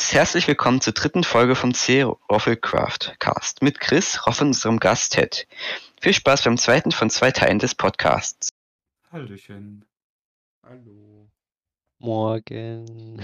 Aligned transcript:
heißt 0.00 0.14
herzlich 0.14 0.48
willkommen 0.48 0.80
zur 0.80 0.94
dritten 0.94 1.24
Folge 1.24 1.54
vom 1.54 1.74
C. 1.74 2.02
Roffelcraft 2.02 3.16
Cast 3.18 3.60
mit 3.60 3.80
Chris, 3.80 4.26
Roff 4.26 4.40
und 4.40 4.48
unserem 4.48 4.78
Gast 4.78 5.12
Ted. 5.12 5.46
Viel 6.00 6.14
Spaß 6.14 6.44
beim 6.44 6.56
zweiten 6.56 6.90
von 6.90 7.10
zwei 7.10 7.30
Teilen 7.30 7.58
des 7.58 7.74
Podcasts. 7.74 8.48
Hallöchen. 9.12 9.84
Hallo. 10.62 11.28
Morgen. 11.98 13.20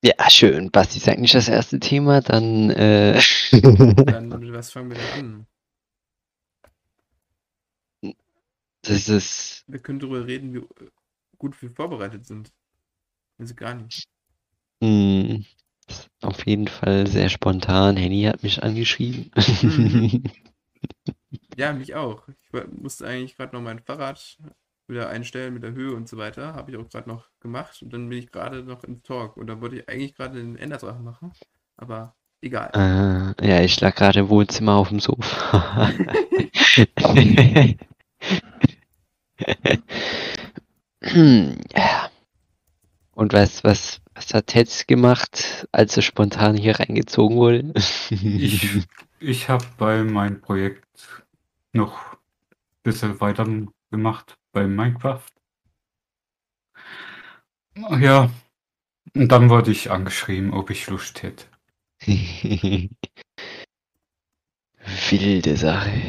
Ja, 0.00 0.30
schön. 0.30 0.70
Basti 0.70 1.00
sagt 1.00 1.18
nicht 1.18 1.34
das 1.34 1.48
erste 1.48 1.80
Thema, 1.80 2.20
dann 2.20 2.70
äh, 2.70 3.20
Dann, 3.50 4.52
was 4.52 4.70
fangen 4.70 4.90
wir 4.90 4.98
denn 4.98 5.46
an? 8.04 8.14
das 8.82 9.08
ist 9.08 9.64
Wir 9.66 9.80
können 9.80 9.98
darüber 9.98 10.24
reden, 10.24 10.54
wie 10.54 10.58
äh, 10.58 10.90
gut 11.36 11.60
wir 11.60 11.70
vorbereitet 11.72 12.26
sind. 12.26 12.52
Also 13.38 13.56
gar 13.56 13.74
nicht. 13.74 14.08
Mh, 14.80 15.44
ist 15.88 16.10
auf 16.22 16.46
jeden 16.46 16.68
Fall 16.68 17.06
sehr 17.06 17.28
spontan. 17.28 17.96
Henny 17.96 18.22
hat 18.24 18.42
mich 18.42 18.62
angeschrieben. 18.62 19.30
Mhm. 19.62 20.24
Ja, 21.56 21.72
mich 21.72 21.94
auch. 21.96 22.28
Ich 22.28 22.36
musste 22.80 23.06
eigentlich 23.06 23.36
gerade 23.36 23.54
noch 23.56 23.62
mein 23.62 23.80
Fahrrad 23.80 24.38
wieder 24.86 25.08
einstellen 25.08 25.54
mit 25.54 25.62
der 25.64 25.72
Höhe 25.72 25.94
und 25.94 26.08
so 26.08 26.16
weiter. 26.16 26.54
Habe 26.54 26.70
ich 26.70 26.76
auch 26.76 26.88
gerade 26.88 27.08
noch 27.08 27.28
gemacht. 27.40 27.82
Und 27.82 27.92
dann 27.92 28.08
bin 28.08 28.18
ich 28.18 28.30
gerade 28.30 28.62
noch 28.62 28.84
im 28.84 29.02
Talk. 29.02 29.36
Und 29.36 29.48
dann 29.48 29.60
wollte 29.60 29.76
ich 29.76 29.88
eigentlich 29.88 30.14
gerade 30.14 30.38
den 30.38 30.56
Enderdrachen 30.56 31.02
machen. 31.04 31.32
Aber 31.76 32.14
egal. 32.40 32.74
äh, 32.74 33.48
ja, 33.48 33.60
ich 33.62 33.80
lag 33.80 33.94
gerade 33.96 34.20
im 34.20 34.28
Wohnzimmer 34.28 34.76
auf 34.76 34.88
dem 34.90 35.00
Sofa. 35.00 35.90
ja. 41.74 42.10
Und 43.12 43.32
was, 43.32 43.64
was, 43.64 44.00
was 44.18 44.34
hat 44.34 44.48
Ted 44.48 44.88
gemacht, 44.88 45.68
als 45.70 45.96
er 45.96 46.02
spontan 46.02 46.56
hier 46.56 46.80
reingezogen 46.80 47.36
wurde? 47.36 47.72
Ich, 48.10 48.86
ich 49.20 49.48
habe 49.48 49.64
bei 49.78 50.02
meinem 50.02 50.40
Projekt 50.40 50.84
noch 51.72 52.14
ein 52.14 52.18
bisschen 52.82 53.20
weiter 53.20 53.46
gemacht 53.90 54.36
bei 54.52 54.66
Minecraft. 54.66 55.30
Ja, 58.00 58.30
und 59.14 59.28
dann 59.28 59.50
wurde 59.50 59.70
ich 59.70 59.92
angeschrieben, 59.92 60.52
ob 60.52 60.70
ich 60.70 60.88
Lust 60.88 61.22
hätte. 61.22 61.44
Wilde 65.10 65.56
Sache. 65.56 66.02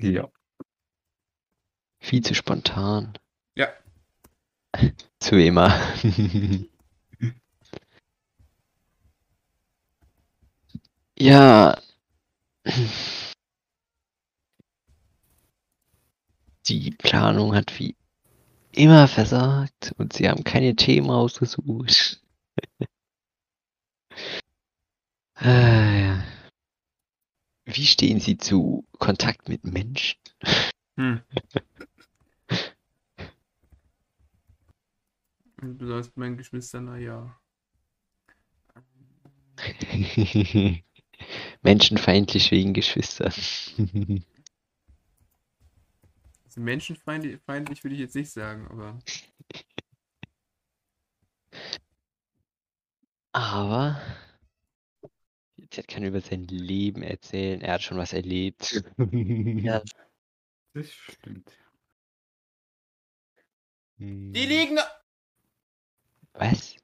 Ja. 0.00 0.30
Viel 2.00 2.22
zu 2.22 2.34
spontan. 2.34 3.12
Ja. 3.54 3.68
Zu 5.20 5.36
immer. 5.36 5.78
ja. 11.22 11.80
Die 16.66 16.90
Planung 16.90 17.54
hat 17.54 17.78
wie 17.78 17.96
immer 18.72 19.08
versagt 19.08 19.92
und 19.98 20.12
sie 20.12 20.28
haben 20.28 20.44
keine 20.44 20.74
Themen 20.76 21.10
ausgesucht. 21.10 22.20
ah. 25.36 26.22
Wie 27.64 27.86
stehen 27.86 28.20
Sie 28.20 28.36
zu 28.36 28.84
Kontakt 28.98 29.48
mit 29.48 29.64
Menschen? 29.64 30.18
Hm. 30.96 31.22
Du 35.64 35.86
sollst 35.86 36.16
meinen 36.16 36.36
Geschwistern, 36.36 36.86
na 36.86 36.96
ja. 36.96 37.38
Menschenfeindlich 41.62 42.50
wegen 42.50 42.72
Geschwistern. 42.74 43.32
Also 46.44 46.60
menschenfeindlich 46.60 47.40
feindlich 47.46 47.82
würde 47.82 47.94
ich 47.94 48.00
jetzt 48.02 48.14
nicht 48.14 48.30
sagen, 48.30 48.66
aber 48.68 48.98
Aber 53.32 53.98
jetzt 55.56 55.88
kann 55.88 56.02
er 56.02 56.10
über 56.10 56.20
sein 56.20 56.44
Leben 56.44 57.02
erzählen. 57.02 57.62
Er 57.62 57.74
hat 57.74 57.82
schon 57.82 57.96
was 57.96 58.12
erlebt. 58.12 58.84
Ja, 58.98 59.82
Das 60.74 60.92
stimmt. 60.92 61.50
die 63.98 64.46
liegen. 64.46 64.78
Was? 66.34 66.76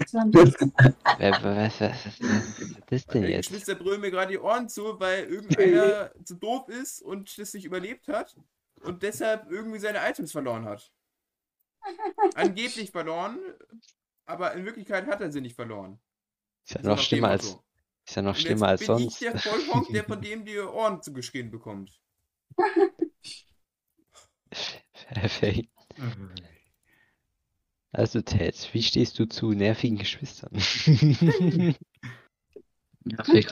Was, 0.00 0.14
was, 0.14 1.80
was, 1.80 2.06
ist 2.06 2.80
das 2.86 3.06
denn 3.06 3.24
jetzt? 3.24 3.48
Geschwister 3.48 3.74
brüllen 3.74 4.00
mir 4.00 4.10
gerade 4.10 4.32
die 4.32 4.38
Ohren 4.38 4.68
zu, 4.68 4.98
weil 4.98 5.24
irgendeiner 5.24 6.10
zu 6.24 6.36
doof 6.36 6.68
ist 6.68 7.02
und 7.02 7.36
das 7.38 7.52
nicht 7.52 7.66
überlebt 7.66 8.08
hat 8.08 8.34
und 8.82 9.02
deshalb 9.02 9.50
irgendwie 9.50 9.78
seine 9.78 9.98
Items 10.08 10.32
verloren 10.32 10.64
hat. 10.64 10.90
Angeblich 12.34 12.90
verloren, 12.90 13.38
aber 14.26 14.54
in 14.54 14.64
Wirklichkeit 14.64 15.06
hat 15.06 15.20
er 15.20 15.30
sie 15.30 15.40
nicht 15.40 15.56
verloren. 15.56 16.00
Ist 16.64 16.74
ja 16.74 16.82
So 16.82 16.88
noch 16.90 16.98
schlimmer 16.98 17.28
als, 17.28 17.44
Motto. 17.44 17.64
ist 18.06 18.16
ja 18.16 18.22
noch 18.22 18.36
schlimmer 18.36 18.70
jetzt 18.70 18.80
als 18.80 18.80
bin 18.80 18.86
sonst. 18.86 19.22
ich 19.22 19.30
der 19.30 19.38
Vollhonk, 19.38 19.88
der 19.88 20.04
von 20.04 20.20
dem 20.20 20.44
die 20.44 20.58
Ohren 20.58 21.02
zugeschrien 21.02 21.50
bekommt. 21.50 22.00
Perfekt. 25.08 25.70
Also 27.92 28.22
Ted, 28.22 28.68
wie 28.72 28.82
stehst 28.82 29.18
du 29.18 29.26
zu 29.26 29.50
nervigen 29.50 29.98
Geschwistern? 29.98 30.52
nervig. 33.04 33.48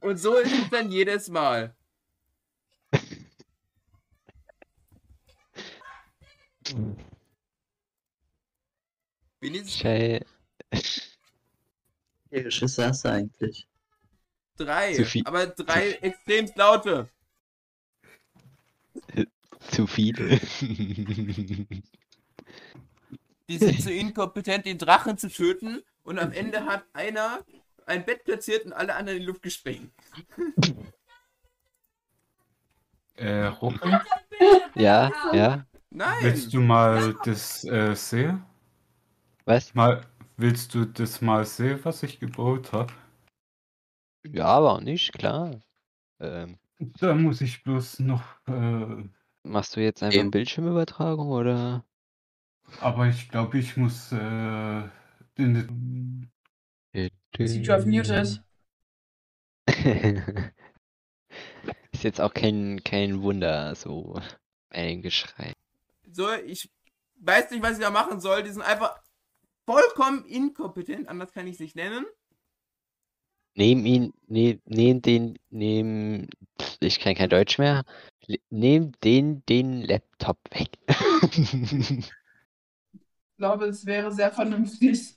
Und 0.00 0.16
so 0.18 0.36
ist 0.36 0.52
es 0.52 0.70
dann 0.70 0.90
jedes 0.90 1.28
Mal. 1.28 1.74
Wenigstens 9.40 9.78
Schei 9.78 10.24
Wie 10.70 10.78
viele 12.28 12.44
Geschwister 12.44 12.88
hast 12.88 13.04
du 13.04 13.08
eigentlich? 13.10 13.69
Drei, 14.64 14.94
Zu 14.94 15.04
viel- 15.04 15.26
aber 15.26 15.46
drei 15.46 15.92
extrem 16.02 16.46
laute. 16.54 17.08
zu 19.70 19.86
viele. 19.86 20.40
Die 23.48 23.58
sind 23.58 23.82
zu 23.82 23.92
inkompetent, 23.92 24.64
den 24.66 24.78
Drachen 24.78 25.18
zu 25.18 25.28
töten 25.28 25.82
und 26.04 26.18
am 26.20 26.30
Ende 26.32 26.64
hat 26.66 26.84
einer 26.92 27.44
ein 27.86 28.04
Bett 28.04 28.24
platziert 28.24 28.64
und 28.64 28.72
alle 28.72 28.94
anderen 28.94 29.18
in 29.18 29.22
die 29.24 29.26
Luft 29.26 29.42
gesprengt. 29.42 29.90
Äh, 33.16 33.46
Robin, 33.46 33.98
ja, 34.76 35.10
ja. 35.32 35.66
Nein! 35.90 36.16
willst 36.22 36.54
du 36.54 36.60
mal 36.60 37.14
das 37.24 37.64
äh, 37.64 37.94
sehen? 37.94 38.44
Was? 39.44 39.74
Mal, 39.74 40.06
willst 40.36 40.74
du 40.74 40.84
das 40.84 41.20
mal 41.20 41.44
sehen, 41.44 41.80
was 41.82 42.04
ich 42.04 42.20
gebaut 42.20 42.72
habe? 42.72 42.92
Ja, 44.24 44.46
aber 44.46 44.72
auch 44.74 44.80
nicht, 44.80 45.12
klar. 45.12 45.60
Ähm, 46.20 46.58
Da 46.78 47.14
muss 47.14 47.40
ich 47.40 47.62
bloß 47.62 48.00
noch, 48.00 48.22
äh, 48.46 49.04
machst 49.42 49.76
du 49.76 49.80
jetzt 49.80 50.02
einfach 50.02 50.18
Eben. 50.18 50.30
Bildschirmübertragung 50.30 51.28
oder? 51.28 51.84
aber 52.80 53.08
ich 53.08 53.28
glaube, 53.28 53.58
ich 53.58 53.76
muss 53.76 54.12
äh, 54.12 54.88
den, 55.36 56.30
Sieht 57.38 57.70
auf 57.70 57.86
Mute 57.86 58.14
ist. 58.14 58.42
Ist 61.92 62.04
jetzt 62.04 62.20
auch 62.20 62.34
kein, 62.34 62.82
kein 62.84 63.22
Wunder, 63.22 63.74
so 63.74 64.20
ein 64.70 65.02
Geschrei. 65.02 65.52
So, 66.10 66.32
ich 66.32 66.70
weiß 67.16 67.50
nicht, 67.50 67.62
was 67.62 67.78
ich 67.78 67.84
da 67.84 67.90
machen 67.90 68.20
soll. 68.20 68.42
Die 68.42 68.50
sind 68.50 68.62
einfach 68.62 69.00
vollkommen 69.66 70.24
inkompetent, 70.24 71.08
anders 71.08 71.32
kann 71.32 71.46
ich 71.46 71.54
es 71.54 71.60
nicht 71.60 71.76
nennen. 71.76 72.04
Nehm 73.56 73.84
ihn, 73.86 74.12
nehm, 74.28 74.60
nehm 74.66 75.02
den, 75.02 75.38
nehm, 75.50 76.28
pff, 76.60 76.76
ich 76.80 77.00
kann 77.00 77.14
kein 77.14 77.30
Deutsch 77.30 77.58
mehr. 77.58 77.84
Le- 78.26 78.38
Nehm 78.50 78.92
den, 79.04 79.44
den 79.46 79.82
Laptop 79.82 80.38
weg. 80.52 80.70
Ich 83.32 83.36
glaube, 83.38 83.66
es 83.66 83.86
wäre 83.86 84.12
sehr 84.12 84.30
vernünftig. 84.32 85.16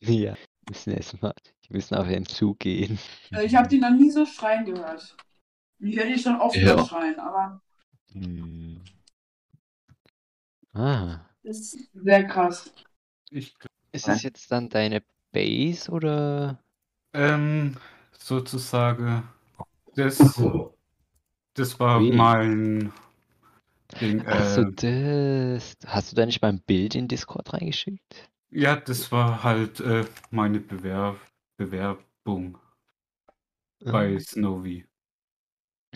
ja, 0.00 0.36
müssen 0.68 0.92
erstmal, 0.92 1.34
die 1.64 1.72
müssen 1.72 1.94
auf 1.94 2.06
den 2.08 2.26
Zug 2.26 2.60
gehen. 2.60 2.98
Äh, 3.32 3.44
Ich 3.46 3.54
habe 3.54 3.68
die 3.68 3.78
noch 3.78 3.90
nie 3.90 4.10
so 4.10 4.26
schreien 4.26 4.64
gehört. 4.64 5.16
Ich 5.80 5.96
höre 5.98 6.06
die 6.06 6.18
schon 6.18 6.40
oft 6.40 6.60
Ja. 6.60 6.76
schreien, 6.78 7.18
aber 7.20 7.62
Hm. 8.12 8.82
Ah, 10.74 11.26
das 11.42 11.58
ist 11.60 11.88
sehr 11.94 12.26
krass. 12.26 12.70
ich, 13.30 13.54
ist 13.92 14.08
es 14.08 14.22
jetzt 14.22 14.50
dann 14.52 14.68
deine 14.68 15.02
Base 15.32 15.90
oder? 15.90 16.62
Ähm, 17.16 17.76
sozusagen, 18.18 19.28
das, 19.94 20.42
Das 21.54 21.80
war 21.80 22.00
Wie? 22.00 22.12
mein 22.12 22.92
Ding. 24.00 24.24
Ach 24.26 24.44
so, 24.44 24.62
Äh, 24.62 24.72
das. 24.76 25.74
Hast 25.86 26.12
du 26.12 26.16
da 26.16 26.26
nicht 26.26 26.40
mal 26.42 26.48
ein 26.48 26.62
Bild 26.62 26.94
in 26.94 27.08
Discord 27.08 27.52
reingeschickt? 27.52 28.30
ja, 28.50 28.74
das 28.76 29.12
war 29.12 29.44
halt 29.44 29.78
äh, 29.80 30.04
meine 30.30 30.58
Bewerb 30.60 31.18
Bewerbung 31.56 32.58
bei 33.90 34.18
Snowy. 34.20 34.84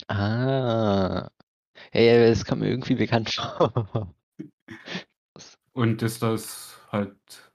Ah. 0.09 1.29
Hey, 1.91 2.29
das 2.29 2.45
kommt 2.45 2.61
mir 2.61 2.69
irgendwie 2.69 2.95
bekannt 2.95 3.29
vor. 3.31 4.15
Und 5.73 6.01
ist 6.01 6.21
das 6.21 6.77
halt 6.91 7.51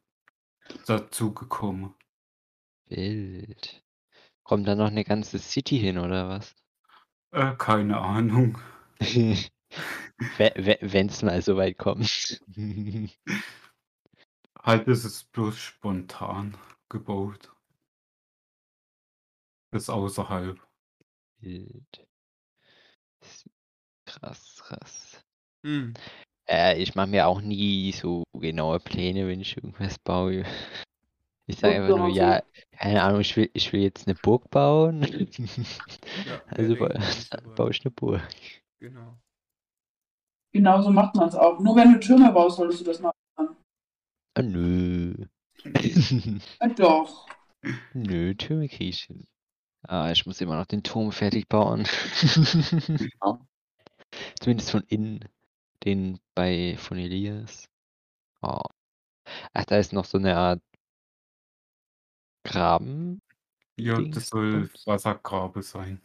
dazu 0.86 1.34
gekommen. 1.34 1.94
Wild. 2.88 3.82
Kommt 4.44 4.68
da 4.68 4.74
noch 4.74 4.86
eine 4.88 5.04
ganze 5.04 5.38
City 5.38 5.78
hin, 5.78 5.98
oder 5.98 6.28
was? 6.28 6.54
Äh, 7.32 7.54
keine 7.56 7.98
Ahnung. 7.98 8.58
Wenn 10.38 11.08
es 11.08 11.22
mal 11.22 11.42
so 11.42 11.56
weit 11.56 11.78
kommt. 11.78 12.40
Halt 14.62 14.88
ist 14.88 15.04
es 15.04 15.24
bloß 15.24 15.58
spontan 15.58 16.56
gebaut. 16.88 17.52
Bis 19.70 19.90
außerhalb. 19.90 20.58
Wild. 21.40 22.06
Krass, 24.06 24.62
krass. 24.64 25.24
Hm. 25.64 25.94
Äh, 26.48 26.80
ich 26.80 26.94
mache 26.94 27.08
mir 27.08 27.26
auch 27.26 27.40
nie 27.40 27.92
so 27.92 28.22
genaue 28.32 28.78
Pläne, 28.78 29.26
wenn 29.26 29.40
ich 29.40 29.56
irgendwas 29.56 29.98
baue. 29.98 30.44
Ich 31.48 31.58
sage 31.58 31.76
einfach 31.76 31.96
nur, 31.96 32.08
ja, 32.08 32.42
keine 32.72 33.02
Ahnung, 33.02 33.20
ich 33.20 33.36
will, 33.36 33.48
ich 33.52 33.72
will 33.72 33.80
jetzt 33.80 34.08
eine 34.08 34.16
Burg 34.16 34.50
bauen. 34.50 35.02
Ja, 35.02 36.42
Also 36.48 36.76
ba 36.76 36.88
baue 37.54 37.70
ich 37.70 37.84
eine 37.84 37.92
Burg. 37.92 38.22
Genau. 38.80 39.16
Genauso 40.52 40.90
macht 40.90 41.14
man 41.14 41.28
es 41.28 41.34
auch. 41.34 41.60
Nur 41.60 41.76
wenn 41.76 41.92
du 41.92 42.00
Türme 42.00 42.32
baust, 42.32 42.56
solltest 42.56 42.80
du 42.80 42.84
das 42.84 43.00
machen. 43.00 43.16
Ah, 44.34 44.42
nö. 44.42 45.14
Äh, 45.64 46.74
doch. 46.76 47.26
Nö, 47.94 48.34
Türme 48.34 48.68
krieg 48.68 48.90
ich 48.90 49.02
hin. 49.04 49.26
Ah, 49.82 50.10
ich 50.10 50.26
muss 50.26 50.40
immer 50.40 50.56
noch 50.56 50.66
den 50.66 50.82
Turm 50.82 51.10
fertig 51.12 51.48
bauen. 51.48 51.86
Ja. 53.22 53.40
Zumindest 54.40 54.70
von 54.70 54.82
innen. 54.88 55.20
Den 55.84 56.18
bei 56.34 56.76
von 56.78 56.98
Elias. 56.98 57.68
Oh. 58.42 58.60
Ach, 59.52 59.64
da 59.64 59.78
ist 59.78 59.92
noch 59.92 60.04
so 60.04 60.18
eine 60.18 60.36
Art 60.36 60.62
Graben. 62.46 63.20
Ja, 63.78 64.00
das 64.00 64.28
soll 64.28 64.70
Wassergrabe 64.84 65.62
sein. 65.62 66.00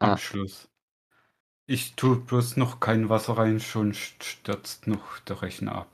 Am 0.00 0.10
Ah. 0.12 0.16
Schluss. 0.16 0.68
Ich 1.66 1.94
tue 1.94 2.16
bloß 2.20 2.56
noch 2.56 2.80
kein 2.80 3.08
Wasser 3.10 3.36
rein, 3.38 3.60
schon 3.60 3.92
st- 3.92 4.22
stürzt 4.24 4.86
noch 4.88 5.18
der 5.20 5.42
Rechner 5.42 5.74
ab. 5.76 5.92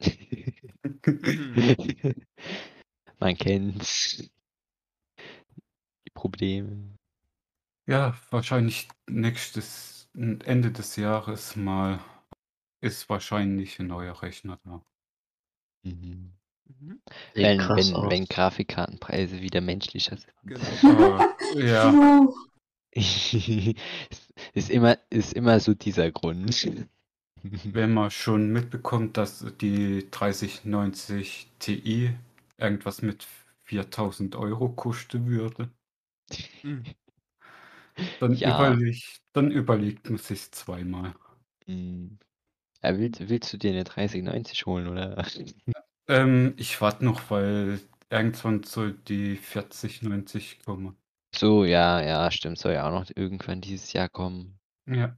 Man 3.20 3.36
kennt's. 3.36 4.30
Die 6.06 6.10
Probleme. 6.14 6.98
Ja, 7.86 8.16
wahrscheinlich 8.30 8.88
nächstes 9.08 10.08
Ende 10.14 10.70
des 10.72 10.96
Jahres 10.96 11.56
mal 11.56 12.00
ist 12.80 13.08
wahrscheinlich 13.08 13.78
ein 13.80 13.86
neuer 13.86 14.20
Rechner 14.22 14.58
da. 14.64 14.84
Mhm. 15.84 16.32
Mhm. 16.80 17.00
Wenn, 17.34 17.74
wenn, 17.74 17.94
aus. 17.94 18.10
wenn 18.10 18.24
Grafikkartenpreise 18.26 19.40
wieder 19.40 19.60
menschlicher 19.60 20.16
sind. 20.16 20.32
Genau. 20.44 21.18
Ja, 21.54 21.94
ist 24.54 24.70
immer, 24.70 24.98
ist 25.10 25.32
immer 25.32 25.60
so 25.60 25.74
dieser 25.74 26.10
Grund. 26.10 26.68
wenn 27.42 27.92
man 27.94 28.10
schon 28.10 28.52
mitbekommt, 28.52 29.16
dass 29.16 29.44
die 29.60 30.06
3090 30.10 31.48
Ti 31.58 32.14
irgendwas 32.58 33.02
mit 33.02 33.26
4000 33.64 34.36
Euro 34.36 34.68
kosten 34.70 35.26
würde, 35.26 35.70
Hm. 36.62 36.82
dann, 38.18 38.34
Ja. 38.34 38.48
überlegt, 38.54 39.20
dann 39.32 39.50
überlegt 39.50 40.08
man 40.08 40.18
sich 40.18 40.50
zweimal. 40.52 41.14
Hm. 41.66 42.18
Ja, 42.82 42.98
willst, 42.98 43.28
willst 43.28 43.52
du 43.52 43.58
dir 43.58 43.72
eine 43.72 43.84
3090 43.84 44.66
holen, 44.66 44.88
oder? 44.88 45.24
Ähm, 46.12 46.52
ich 46.58 46.78
warte 46.82 47.06
noch, 47.06 47.30
weil 47.30 47.80
irgendwann 48.10 48.62
soll 48.64 48.92
die 48.92 49.36
4090 49.36 50.62
kommen. 50.62 50.94
So, 51.34 51.64
ja, 51.64 52.02
ja, 52.02 52.30
stimmt, 52.30 52.58
soll 52.58 52.74
ja 52.74 52.86
auch 52.86 52.92
noch 52.92 53.10
irgendwann 53.16 53.62
dieses 53.62 53.94
Jahr 53.94 54.10
kommen. 54.10 54.58
Ja, 54.86 55.16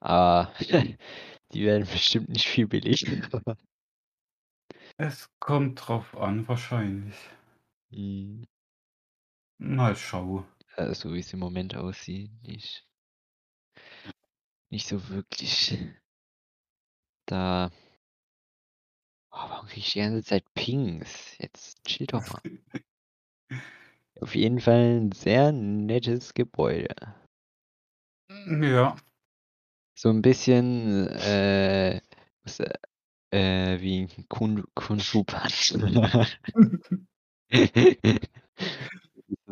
Aber 0.00 0.52
die 1.52 1.64
werden 1.64 1.86
bestimmt 1.86 2.28
nicht 2.28 2.48
viel 2.48 2.66
billig. 2.66 3.06
es 4.98 5.30
kommt 5.38 5.86
drauf 5.86 6.16
an, 6.16 6.48
wahrscheinlich. 6.48 7.14
Hm. 7.92 8.44
Mal 9.58 9.94
schauen. 9.94 10.44
Äh, 10.74 10.92
so 10.94 11.12
wie 11.14 11.20
es 11.20 11.32
im 11.32 11.38
Moment 11.38 11.76
aussieht, 11.76 12.32
nicht, 12.42 12.84
nicht 14.70 14.88
so 14.88 15.08
wirklich. 15.08 15.78
Da. 17.26 17.70
Oh, 19.32 19.48
warum 19.48 19.66
krieg 19.68 19.78
ich 19.78 19.92
die 19.92 20.00
ganze 20.00 20.24
Zeit 20.24 20.44
Pings? 20.54 21.36
Jetzt 21.38 21.84
chill 21.84 22.06
doch 22.06 22.26
mal. 22.32 22.42
Auf 24.20 24.34
jeden 24.34 24.60
Fall 24.60 25.00
ein 25.00 25.12
sehr 25.12 25.52
nettes 25.52 26.34
Gebäude. 26.34 26.94
Ja, 28.28 28.96
So 29.94 30.08
ein 30.10 30.22
bisschen 30.22 31.08
äh, 31.08 32.00
was, 32.42 32.60
äh, 33.30 33.80
wie 33.80 34.02
ein 34.02 34.28
Kun 34.28 34.64
so 34.98 35.24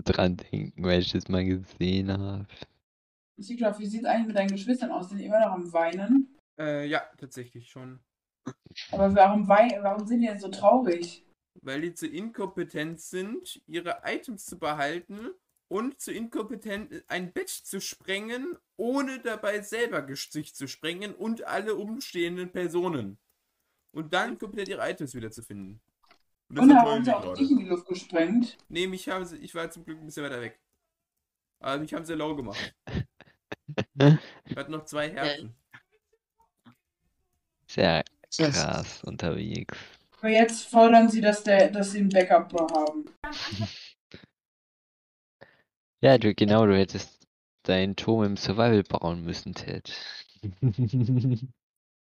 dran 0.05 0.37
denken, 0.37 0.85
weil 0.85 1.01
ich 1.01 1.13
das 1.13 1.29
mal 1.29 1.45
gesehen 1.45 2.11
habe. 2.13 2.47
Siegloff, 3.37 3.79
wie 3.79 3.87
sieht 3.87 4.03
es 4.03 4.07
eigentlich 4.07 4.27
mit 4.29 4.37
deinen 4.37 4.51
Geschwistern 4.51 4.91
aus? 4.91 5.09
Sind 5.09 5.19
die 5.19 5.27
immer 5.27 5.41
noch 5.41 5.53
am 5.53 5.73
Weinen? 5.73 6.37
Äh, 6.59 6.87
ja, 6.87 7.03
tatsächlich 7.19 7.69
schon. 7.69 8.01
Aber 8.93 9.15
warum, 9.15 9.49
warum 9.49 10.07
sind 10.07 10.21
die 10.21 10.27
denn 10.27 10.41
so 10.41 10.49
traurig? 10.49 11.25
Weil 11.63 11.81
die 11.81 11.94
zu 11.94 12.06
inkompetent 12.06 13.01
sind, 13.01 13.61
ihre 13.67 14.03
Items 14.05 14.47
zu 14.47 14.58
behalten 14.58 15.31
und 15.69 16.01
zu 16.01 16.13
inkompetent 16.13 17.05
ein 17.08 17.32
Bett 17.32 17.49
zu 17.49 17.81
sprengen, 17.81 18.56
ohne 18.77 19.20
dabei 19.20 19.61
selber 19.61 20.06
sich 20.15 20.55
zu 20.55 20.67
sprengen 20.67 21.15
und 21.15 21.44
alle 21.44 21.75
umstehenden 21.75 22.51
Personen. 22.51 23.19
Und 23.93 24.15
dann 24.15 24.39
komplett 24.39 24.69
ihre 24.69 24.89
Items 24.89 25.15
wieder 25.15 25.31
zu 25.31 25.43
finden. 25.43 25.81
Und 26.49 26.58
Und 26.58 26.69
deshalb 26.69 26.87
haben 26.89 27.05
sie 27.05 27.15
auch 27.15 27.23
gerade. 27.23 27.41
dich 27.41 27.51
in 27.51 27.58
die 27.58 27.67
Luft 27.67 27.87
gesprengt? 27.87 28.56
Nee, 28.69 28.87
mich 28.87 29.08
haben 29.08 29.25
sie, 29.25 29.37
ich 29.37 29.55
war 29.55 29.70
zum 29.70 29.85
Glück 29.85 29.99
ein 29.99 30.06
bisschen 30.06 30.25
weiter 30.25 30.41
weg. 30.41 30.58
Aber 31.61 31.79
mich 31.79 31.93
haben 31.93 32.05
sie 32.05 32.15
low 32.15 32.35
gemacht. 32.35 32.75
Ich 34.47 34.56
hatte 34.56 34.70
noch 34.70 34.87
zwei 34.87 35.11
Herzen. 35.11 35.55
Sehr 37.67 38.03
krass 38.37 39.03
unterwegs. 39.05 39.77
Aber 40.19 40.31
jetzt 40.31 40.69
fordern 40.69 41.08
sie, 41.08 41.20
dass, 41.20 41.44
der, 41.44 41.70
dass 41.70 41.93
sie 41.93 42.01
ein 42.01 42.08
Backup 42.08 42.53
haben. 42.73 43.05
Ja, 46.01 46.17
du, 46.17 46.32
genau, 46.32 46.65
du 46.65 46.79
hättest 46.79 47.27
deinen 47.65 47.97
Turm 47.97 48.23
im 48.23 48.37
Survival 48.37 48.85
bauen 48.85 49.25
müssen, 49.25 49.53
Ted. 49.53 49.93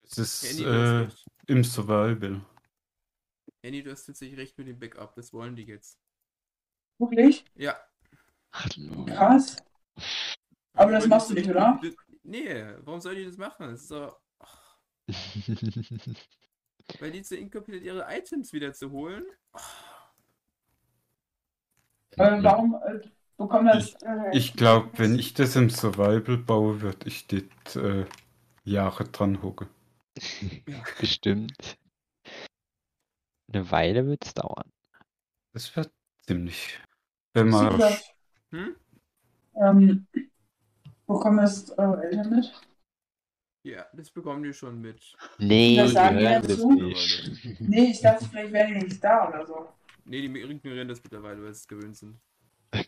es 0.02 0.18
ist 0.18 0.60
äh, 0.60 1.08
im 1.46 1.64
Survival. 1.64 2.42
Henny, 3.62 3.82
du 3.82 3.90
hast 3.90 4.04
tatsächlich 4.04 4.38
recht 4.38 4.58
mit 4.58 4.68
dem 4.68 4.78
Backup. 4.78 5.14
Das 5.14 5.32
wollen 5.32 5.56
die 5.56 5.64
jetzt. 5.64 5.98
Wirklich? 6.98 7.46
Ja. 7.54 7.76
Ach, 8.50 8.68
du. 8.68 9.06
Krass. 9.06 9.56
Aber 10.74 10.92
das 10.92 11.06
machst 11.06 11.30
du 11.30 11.34
nicht, 11.34 11.48
oder? 11.48 11.80
Nee, 12.22 12.64
warum 12.82 13.00
soll 13.00 13.14
die 13.14 13.24
das 13.24 13.38
machen? 13.38 13.70
Das 13.70 13.82
ist 13.82 13.90
doch. 13.90 14.20
Weil 17.00 17.10
die 17.12 17.22
zu 17.22 17.36
inkompetent 17.36 17.84
ihre 17.84 18.06
Items 18.08 18.52
wieder 18.52 18.72
zu 18.72 18.90
holen. 18.90 19.24
Äh, 22.16 22.42
warum 22.42 22.74
äh, 22.86 23.00
bekommt 23.36 23.68
das. 23.68 23.94
Äh, 24.02 24.36
Ich 24.36 24.54
glaube, 24.54 24.90
wenn 24.98 25.18
ich 25.18 25.34
das 25.34 25.56
im 25.56 25.70
Survival 25.70 26.38
baue, 26.38 26.80
würde 26.80 27.06
ich 27.06 27.26
dort 27.26 27.76
äh, 27.76 28.06
Jahre 28.64 29.04
dran 29.04 29.42
hocken. 29.42 29.68
Bestimmt. 31.00 31.78
Eine 33.52 33.70
Weile 33.70 34.06
wird 34.06 34.24
es 34.26 34.34
dauern. 34.34 34.70
Das 35.52 35.74
wird 35.74 35.90
ziemlich. 36.26 36.78
Wenn 37.32 37.48
man. 37.48 37.80
Hm? 38.50 38.76
ähm, 39.56 40.06
bekommen 41.06 41.38
das 41.38 41.70
eure 41.78 42.02
Eltern 42.04 42.30
mit? 42.30 42.52
Ja, 43.68 43.84
das 43.92 44.10
bekommen 44.10 44.42
die 44.42 44.54
schon 44.54 44.80
mit. 44.80 45.12
Nee, 45.38 45.76
Das 45.76 45.92
sagen 45.92 46.18
das 46.20 46.46
dazu? 46.46 46.72
nicht. 46.72 47.60
Nee, 47.60 47.90
ich 47.90 48.00
dachte, 48.00 48.24
vielleicht 48.24 48.52
wären 48.52 48.74
die 48.74 48.86
nicht 48.86 49.04
da 49.04 49.28
oder 49.28 49.46
so. 49.46 49.68
Nee, 50.06 50.26
die 50.26 50.40
ignorieren 50.40 50.88
das 50.88 51.02
mittlerweile, 51.02 51.42
weil 51.42 51.52
sie 51.52 51.58
es 51.60 51.68
gewöhnt 51.68 51.96
sind. 51.96 52.18
Äh, 52.72 52.84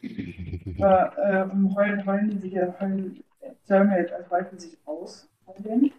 ähm, 0.83 1.75
heulen, 1.75 2.07
heulen 2.07 2.31
die 2.31 2.39
sich 2.39 2.53
ja, 2.55 2.75
heulen, 2.81 3.23
Sollen 3.65 3.91
wir 3.91 3.99
jetzt 3.99 4.13
als 4.13 4.29
Beispiel 4.31 4.59
sich 4.59 4.79
ausprobieren? 4.87 5.93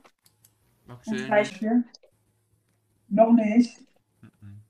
Noch 0.88 1.02
Zum 1.04 1.18
schön. 1.18 1.30
Beispiel? 1.30 1.84
Noch 3.10 3.32
nicht. 3.34 3.80
Mhm. 4.22 4.62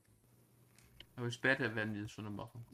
Aber 1.15 1.31
später 1.31 1.73
werden 1.73 1.93
die 1.93 2.01
das 2.01 2.11
schon 2.11 2.25
noch 2.25 2.31
machen. 2.31 2.65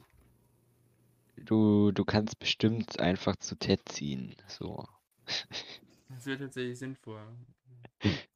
Du, 1.36 1.92
du 1.92 2.04
kannst 2.04 2.40
bestimmt 2.40 2.98
einfach 2.98 3.36
zu 3.36 3.56
Ted 3.56 3.88
ziehen. 3.88 4.34
So. 4.48 4.84
Das 6.08 6.26
wird 6.26 6.40
tatsächlich 6.40 6.78
sinnvoll. 6.78 7.20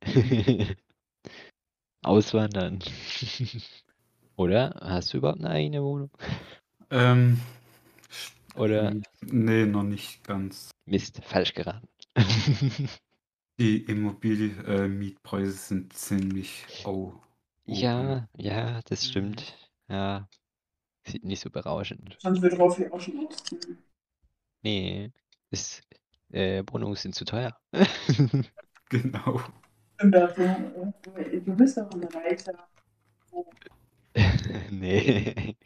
Auswandern. 2.03 2.81
Oder? 4.37 4.79
Hast 4.81 5.13
du 5.13 5.19
überhaupt 5.19 5.41
eine 5.41 5.51
eigene 5.51 5.83
Wohnung? 5.83 6.11
Ähm, 6.91 7.41
Oder 8.55 8.95
nee, 9.23 9.65
noch 9.65 9.85
nicht 9.85 10.25
ganz. 10.25 10.71
Mist, 10.85 11.23
falsch 11.25 11.55
geraten. 11.55 11.89
Die 13.59 13.83
Immobilien-Mietpreise 13.85 15.53
sind 15.53 15.93
ziemlich 15.93 16.65
au. 16.85 17.15
ja, 17.65 18.29
ja, 18.37 18.81
das 18.87 19.07
stimmt. 19.07 19.55
Ja. 19.89 20.29
Sieht 21.07 21.25
nicht 21.25 21.41
so 21.41 21.51
berauschend. 21.51 22.17
Sonst 22.21 22.43
wird 22.43 22.59
Roffi 22.59 22.89
auch 22.89 23.01
schon. 23.01 23.29
Nee. 24.63 25.11
Ist, 25.51 25.83
äh, 26.33 26.63
Wohnungen 26.71 26.97
sind 26.97 27.15
zu 27.15 27.25
teuer. 27.25 27.57
Genau. 28.89 29.41
Stimmt 29.97 30.15
das 30.15 30.37
so? 30.37 30.43
äh, 30.43 31.41
Du 31.41 31.57
bist 31.57 31.79
doch 31.79 31.91
ein 31.93 32.05
reicher 32.05 32.53
nee. 34.71 35.57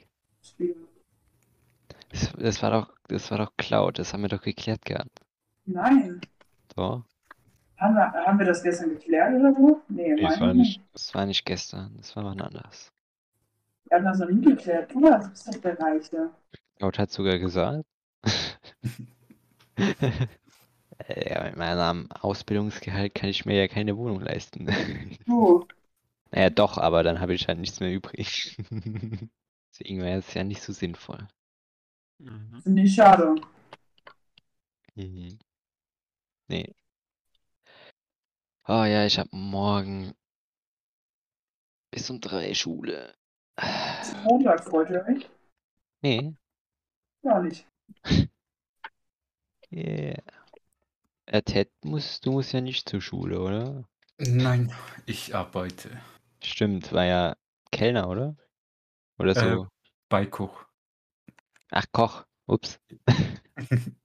Das, 2.11 2.33
das 2.39 2.63
war 2.63 2.71
doch, 2.71 2.95
das 3.09 3.29
war 3.33 3.39
doch 3.39 3.53
Cloud, 3.57 3.99
das 3.99 4.13
haben 4.13 4.23
wir 4.23 4.29
doch 4.29 4.43
geklärt 4.43 4.85
gehabt. 4.85 5.11
Nein. 5.65 6.21
So. 6.77 7.03
Haben 7.79 7.95
wir, 7.95 8.13
haben 8.13 8.39
wir 8.39 8.47
das 8.47 8.63
gestern 8.63 8.91
geklärt 8.91 9.35
oder 9.41 9.53
so? 9.55 9.83
Nee, 9.89 10.15
Nee, 10.15 10.23
das 10.23 10.41
war 10.41 10.51
ich 10.51 10.55
nicht, 10.57 10.81
das 10.93 11.13
war 11.15 11.27
nicht 11.27 11.45
gestern, 11.45 11.97
das 11.97 12.15
war 12.15 12.25
wann 12.25 12.41
anders. 12.41 12.93
Wir 13.89 13.97
haben 13.99 14.05
das 14.05 14.19
noch 14.21 14.29
nie 14.31 14.45
geklärt. 14.45 14.93
Du 14.93 15.03
warst- 15.03 15.31
bist 15.31 15.49
doch 15.49 15.61
der 15.61 15.81
Reiche. 15.81 16.31
Cloud 16.79 16.99
hat 17.01 17.11
sogar 17.11 17.39
gesagt. 17.39 17.85
Äh, 20.99 21.31
Ja, 21.35 21.45
mit 21.45 21.57
meinem 21.57 22.11
Ausbildungsgehalt 22.13 23.15
kann 23.15 23.29
ich 23.31 23.45
mir 23.45 23.57
ja 23.59 23.69
keine 23.69 23.97
Wohnung 23.97 24.21
leisten. 24.21 24.69
Du, 25.27 25.67
Naja, 26.31 26.51
doch, 26.51 26.79
aber 26.79 27.03
dann 27.03 27.21
habe 27.21 27.35
ich 27.35 27.49
halt 27.49 27.59
nichts 27.59 27.81
mehr 27.81 27.93
übrig. 27.93 28.57
Deswegen 29.73 30.01
wäre 30.03 30.19
es 30.19 30.33
ja 30.35 30.45
nicht 30.45 30.63
so 30.63 30.73
sinnvoll. 30.73 31.27
Mhm. 32.19 32.63
finde 32.63 32.83
ich 32.83 32.95
schade. 32.95 33.35
Mhm. 34.97 35.39
Nee. 36.49 36.75
Oh 38.69 38.85
ja, 38.85 39.07
ich 39.07 39.19
habe 39.19 39.31
morgen 39.33 40.13
bis 41.91 42.11
um 42.11 42.21
drei 42.21 42.55
Schule. 42.55 43.15
Montag 44.25 44.63
freut 44.65 44.91
ihr 44.91 45.05
euch? 45.09 45.29
Nee. 46.03 46.35
Ja, 47.23 47.41
nicht. 47.41 47.67
Yeah. 49.71 50.36
Äh, 51.27 51.43
Ted, 51.43 51.71
musst, 51.85 52.25
du 52.25 52.33
musst 52.33 52.53
ja 52.53 52.61
nicht 52.61 52.89
zur 52.89 53.01
Schule, 53.01 53.41
oder? 53.41 53.85
Nein, 54.19 54.73
ich 55.07 55.35
arbeite 55.35 55.91
Stimmt, 56.43 56.93
war 56.93 57.05
ja 57.05 57.37
Kellner, 57.73 58.09
oder? 58.09 58.37
Oder 59.19 59.37
Äh. 59.37 59.55
so. 59.57 59.69
bei 60.09 60.25
Koch. 60.27 60.65
Ach, 61.71 61.87
Koch. 61.91 62.25
Ups. 62.47 62.79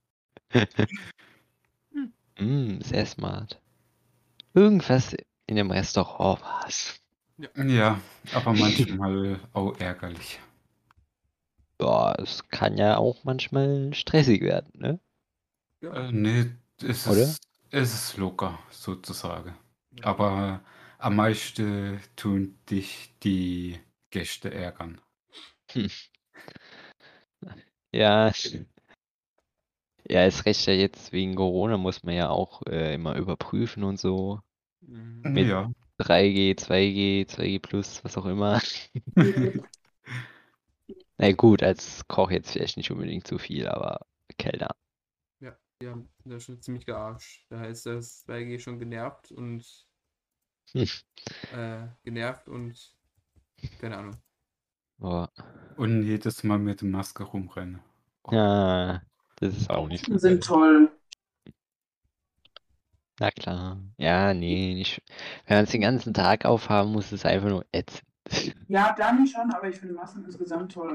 mm, 2.40 2.80
sehr 2.80 3.06
smart. 3.06 3.60
Irgendwas 4.54 5.16
in 5.46 5.54
dem 5.56 5.70
Restaurant 5.70 6.42
war's. 6.42 7.00
Ja, 7.56 8.00
aber 8.34 8.52
manchmal 8.52 9.38
auch 9.52 9.78
ärgerlich. 9.78 10.40
Boah, 11.78 12.16
es 12.18 12.48
kann 12.48 12.76
ja 12.76 12.96
auch 12.96 13.22
manchmal 13.24 13.94
stressig 13.94 14.42
werden, 14.42 14.72
ne? 14.74 15.00
Ja. 15.80 16.08
Äh, 16.08 16.12
nee, 16.12 16.50
es 16.82 17.06
Oder? 17.06 17.34
ist, 17.34 17.42
es 17.70 17.94
ist 17.94 18.16
locker, 18.16 18.58
sozusagen. 18.70 19.56
Aber 20.02 20.62
am 20.98 21.16
meisten 21.16 22.00
tun 22.16 22.58
dich 22.70 23.14
die 23.22 23.78
Gäste 24.10 24.52
ärgern. 24.52 25.00
Ja. 27.92 28.32
Ja, 30.08 30.26
ist 30.26 30.46
recht 30.46 30.66
ja 30.66 30.72
jetzt 30.74 31.12
wegen 31.12 31.34
Corona 31.36 31.76
muss 31.76 32.02
man 32.02 32.14
ja 32.14 32.28
auch 32.30 32.62
äh, 32.66 32.94
immer 32.94 33.16
überprüfen 33.16 33.84
und 33.84 33.98
so. 33.98 34.40
Mhm. 34.80 35.32
Mit- 35.32 35.48
Ja, 35.48 35.70
3G, 35.98 36.56
2G, 36.56 37.26
2G 37.28 37.58
plus, 37.60 38.02
was 38.04 38.16
auch 38.16 38.26
immer. 38.26 38.60
Na 41.18 41.32
gut, 41.32 41.62
als 41.62 42.06
Koch 42.08 42.30
jetzt 42.30 42.52
vielleicht 42.52 42.76
nicht 42.76 42.90
unbedingt 42.90 43.26
zu 43.26 43.38
viel, 43.38 43.66
aber 43.68 44.00
Kellner. 44.38 44.74
Die 45.82 45.88
haben 45.88 46.08
da 46.24 46.38
schon 46.38 46.62
ziemlich 46.62 46.86
gearscht. 46.86 47.44
Da 47.50 47.58
heißt 47.58 47.86
das 47.86 48.24
2G 48.24 48.60
schon 48.60 48.78
genervt 48.78 49.32
und 49.32 49.66
Hm. 50.74 50.86
äh, 51.52 51.88
genervt 52.04 52.48
und 52.48 52.94
keine 53.80 53.96
Ahnung. 53.98 54.16
Boah. 54.98 55.28
und 55.76 56.04
jedes 56.04 56.44
Mal 56.44 56.60
mit 56.60 56.82
der 56.82 56.88
Maske 56.88 57.24
rumrennen. 57.24 57.80
Ja, 58.30 59.02
das 59.40 59.56
ist 59.56 59.70
auch 59.70 59.88
nicht 59.88 60.06
Die 60.06 60.18
sind 60.20 60.44
toll. 60.44 60.92
Na 63.18 63.32
klar. 63.32 63.80
Ja, 63.98 64.34
nee, 64.34 64.74
nicht. 64.74 65.02
Wenn 65.46 65.56
man 65.56 65.64
es 65.64 65.72
den 65.72 65.80
ganzen 65.80 66.14
Tag 66.14 66.44
aufhaben 66.44 66.92
muss, 66.92 67.06
ist 67.06 67.12
es 67.12 67.24
einfach 67.26 67.48
nur 67.48 67.66
ätzend. 67.72 68.06
Ja, 68.68 68.94
dann 68.96 69.26
schon, 69.26 69.52
aber 69.52 69.68
ich 69.68 69.76
finde 69.80 69.94
Masken 69.94 70.24
insgesamt 70.24 70.70
toll. 70.72 70.94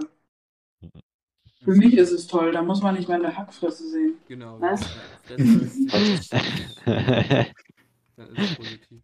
Für 1.63 1.75
mich 1.75 1.97
ist 1.97 2.11
es 2.11 2.27
toll, 2.27 2.51
da 2.51 2.61
muss 2.61 2.81
man 2.81 2.95
nicht 2.95 3.09
meine 3.09 3.35
Hackfresse 3.35 3.89
sehen. 3.89 4.17
Genau. 4.27 4.59
Was? 4.61 4.81
Das, 5.27 5.37
das, 5.91 6.29
das, 6.29 6.29
dann 8.15 8.35
ist 8.35 8.51
es 8.51 8.55
positiv. 8.55 9.03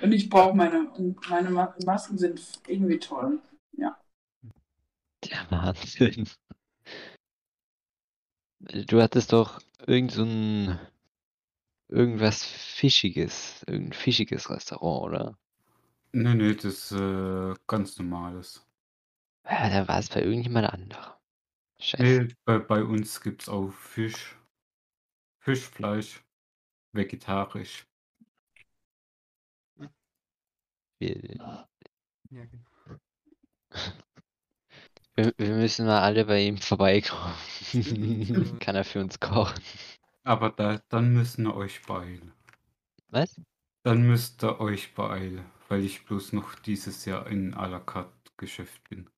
Und 0.00 0.12
ich 0.12 0.30
brauche 0.30 0.56
meine, 0.56 0.90
und 0.90 1.28
meine 1.28 1.50
Ma 1.50 1.74
Masken 1.84 2.18
sind 2.18 2.40
irgendwie 2.68 2.98
toll. 2.98 3.40
Der 5.24 5.50
Wahnsinn. 5.50 6.28
Du 8.60 9.00
hattest 9.00 9.32
doch 9.32 9.60
irgend 9.86 10.12
so 10.12 10.22
ein 10.22 10.78
irgendwas 11.88 12.44
Fischiges, 12.44 13.64
irgendein 13.66 13.92
fischiges 13.94 14.50
Restaurant, 14.50 15.06
oder? 15.06 15.38
Nee, 16.12 16.34
nee, 16.34 16.54
das 16.54 16.64
ist 16.64 16.92
äh, 16.92 17.54
ganz 17.66 17.98
normales. 17.98 18.64
Ja, 19.44 19.70
da 19.70 19.88
war 19.88 19.98
es 19.98 20.08
bei 20.08 20.22
irgendjemand 20.22 20.72
anderem. 20.72 21.12
Scheiße. 21.80 22.02
Nee, 22.02 22.34
bei, 22.44 22.58
bei 22.58 22.82
uns 22.84 23.20
gibt 23.20 23.42
es 23.42 23.48
auch 23.48 23.70
Fisch, 23.70 24.36
Fischfleisch, 25.40 26.24
vegetarisch. 26.92 27.86
Wir, 31.00 31.14
Ja, 32.30 32.44
genau. 32.44 32.98
wir, 35.16 35.32
wir 35.36 35.54
müssen 35.54 35.86
mal 35.86 36.00
alle 36.00 36.24
bei 36.24 36.42
ihm 36.42 36.58
vorbeikommen. 36.58 37.34
Kann 38.60 38.76
er 38.76 38.84
für 38.84 39.00
uns 39.00 39.20
kochen. 39.20 39.60
Aber 40.22 40.50
da, 40.50 40.80
dann 40.90 41.12
müssen 41.12 41.44
wir 41.44 41.56
euch 41.56 41.82
beeilen. 41.82 42.32
Was? 43.10 43.40
Dann 43.82 44.02
müsst 44.06 44.44
ihr 44.44 44.60
euch 44.60 44.94
beeilen, 44.94 45.44
weil 45.68 45.84
ich 45.84 46.04
bloß 46.06 46.32
noch 46.32 46.54
dieses 46.54 47.04
Jahr 47.06 47.26
in 47.26 47.54
à 47.54 47.66
la 47.66 47.80
carte 47.80 48.12
Geschäft 48.36 48.88
bin. 48.88 49.10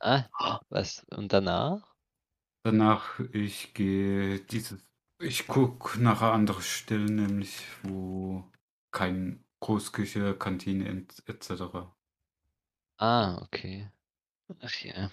Ah, 0.00 0.24
Ah, 0.38 0.60
was? 0.68 1.04
Und 1.16 1.32
danach? 1.32 1.94
Danach, 2.62 3.20
ich 3.32 3.74
gehe 3.74 4.40
dieses, 4.40 4.78
ich 5.18 5.46
gucke 5.46 6.00
nach 6.00 6.22
einer 6.22 6.32
anderen 6.32 6.62
Stelle, 6.62 7.06
nämlich 7.06 7.62
wo 7.82 8.44
kein 8.90 9.44
Großküche, 9.60 10.34
Kantine 10.36 11.06
etc. 11.26 11.92
Ah, 12.98 13.38
okay. 13.42 13.90
Ach 14.60 14.80
ja. 14.80 15.10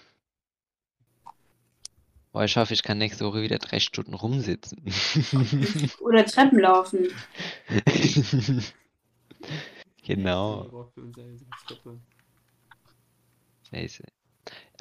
Boah, 2.32 2.44
ich 2.44 2.56
hoffe, 2.56 2.72
ich 2.72 2.82
kann 2.82 2.96
nächste 2.98 3.26
Woche 3.26 3.42
wieder 3.42 3.58
drei 3.58 3.78
Stunden 3.78 4.14
rumsitzen. 4.14 4.82
Oder 6.00 6.24
Treppen 6.24 6.60
laufen. 6.60 7.08
genau. 10.02 10.90
Scheiße. 13.68 14.04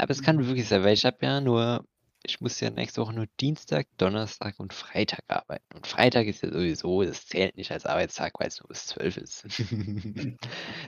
Aber 0.01 0.09
es 0.09 0.23
kann 0.23 0.47
wirklich 0.47 0.67
sein, 0.67 0.83
weil 0.83 0.95
ich 0.95 1.05
habe 1.05 1.17
ja 1.21 1.39
nur, 1.41 1.85
ich 2.23 2.41
muss 2.41 2.59
ja 2.59 2.71
nächste 2.71 3.01
Woche 3.01 3.13
nur 3.13 3.27
Dienstag, 3.39 3.85
Donnerstag 3.97 4.59
und 4.59 4.73
Freitag 4.73 5.23
arbeiten. 5.27 5.75
Und 5.75 5.85
Freitag 5.85 6.25
ist 6.25 6.41
ja 6.41 6.51
sowieso, 6.51 7.03
das 7.03 7.27
zählt 7.27 7.55
nicht 7.55 7.71
als 7.71 7.85
Arbeitstag, 7.85 8.39
weil 8.39 8.47
es 8.47 8.59
nur 8.59 8.69
bis 8.69 8.87
12 8.87 9.17
ist. 9.17 9.45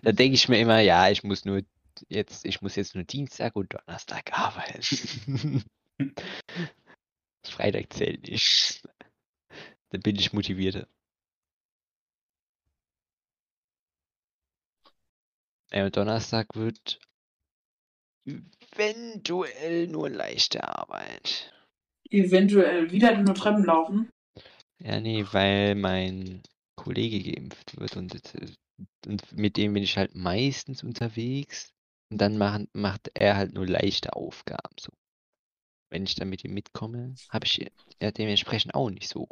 da 0.02 0.12
denke 0.14 0.34
ich 0.34 0.50
mir 0.50 0.58
immer, 0.60 0.80
ja, 0.80 1.10
ich 1.12 1.24
muss 1.24 1.46
nur 1.46 1.62
jetzt, 2.10 2.44
ich 2.44 2.64
muss 2.64 2.76
jetzt 2.76 2.96
nur 2.96 3.04
Dienstag 3.04 3.56
und 3.56 3.72
Donnerstag 3.72 4.34
arbeiten. 4.34 5.64
Freitag 7.46 7.94
zählt 7.94 8.28
nicht. 8.28 8.82
Dann 9.92 10.02
bin 10.02 10.16
ich 10.16 10.34
motivierter. 10.34 10.88
Ja, 15.72 15.88
Donnerstag 15.92 16.48
wird 16.56 17.00
eventuell 18.26 19.88
nur 19.88 20.10
leichte 20.10 20.68
Arbeit. 20.68 21.54
Eventuell 22.10 22.92
wieder 22.92 23.18
nur 23.18 23.36
Treppen 23.36 23.66
laufen. 23.66 24.10
Ja, 24.80 25.00
nee, 25.00 25.26
weil 25.32 25.76
mein 25.76 26.44
Kollege 26.76 27.24
geimpft 27.24 27.80
wird 27.80 27.96
und, 27.98 28.22
und 29.06 29.32
mit 29.32 29.58
dem 29.58 29.74
bin 29.74 29.84
ich 29.84 29.98
halt 29.98 30.16
meistens 30.16 30.84
unterwegs. 30.84 31.74
Und 32.12 32.20
dann 32.20 32.38
machen, 32.38 32.68
macht 32.74 33.10
er 33.16 33.38
halt 33.38 33.54
nur 33.54 33.66
leichte 33.66 34.14
Aufgaben. 34.14 34.76
So. 34.80 34.92
Wenn 35.90 36.04
ich 36.04 36.16
dann 36.16 36.30
mit 36.30 36.44
ihm 36.44 36.54
mitkomme, 36.54 37.16
habe 37.30 37.46
ich 37.46 37.72
ja 38.02 38.12
dementsprechend 38.12 38.76
auch 38.76 38.90
nicht 38.90 39.10
so 39.10 39.28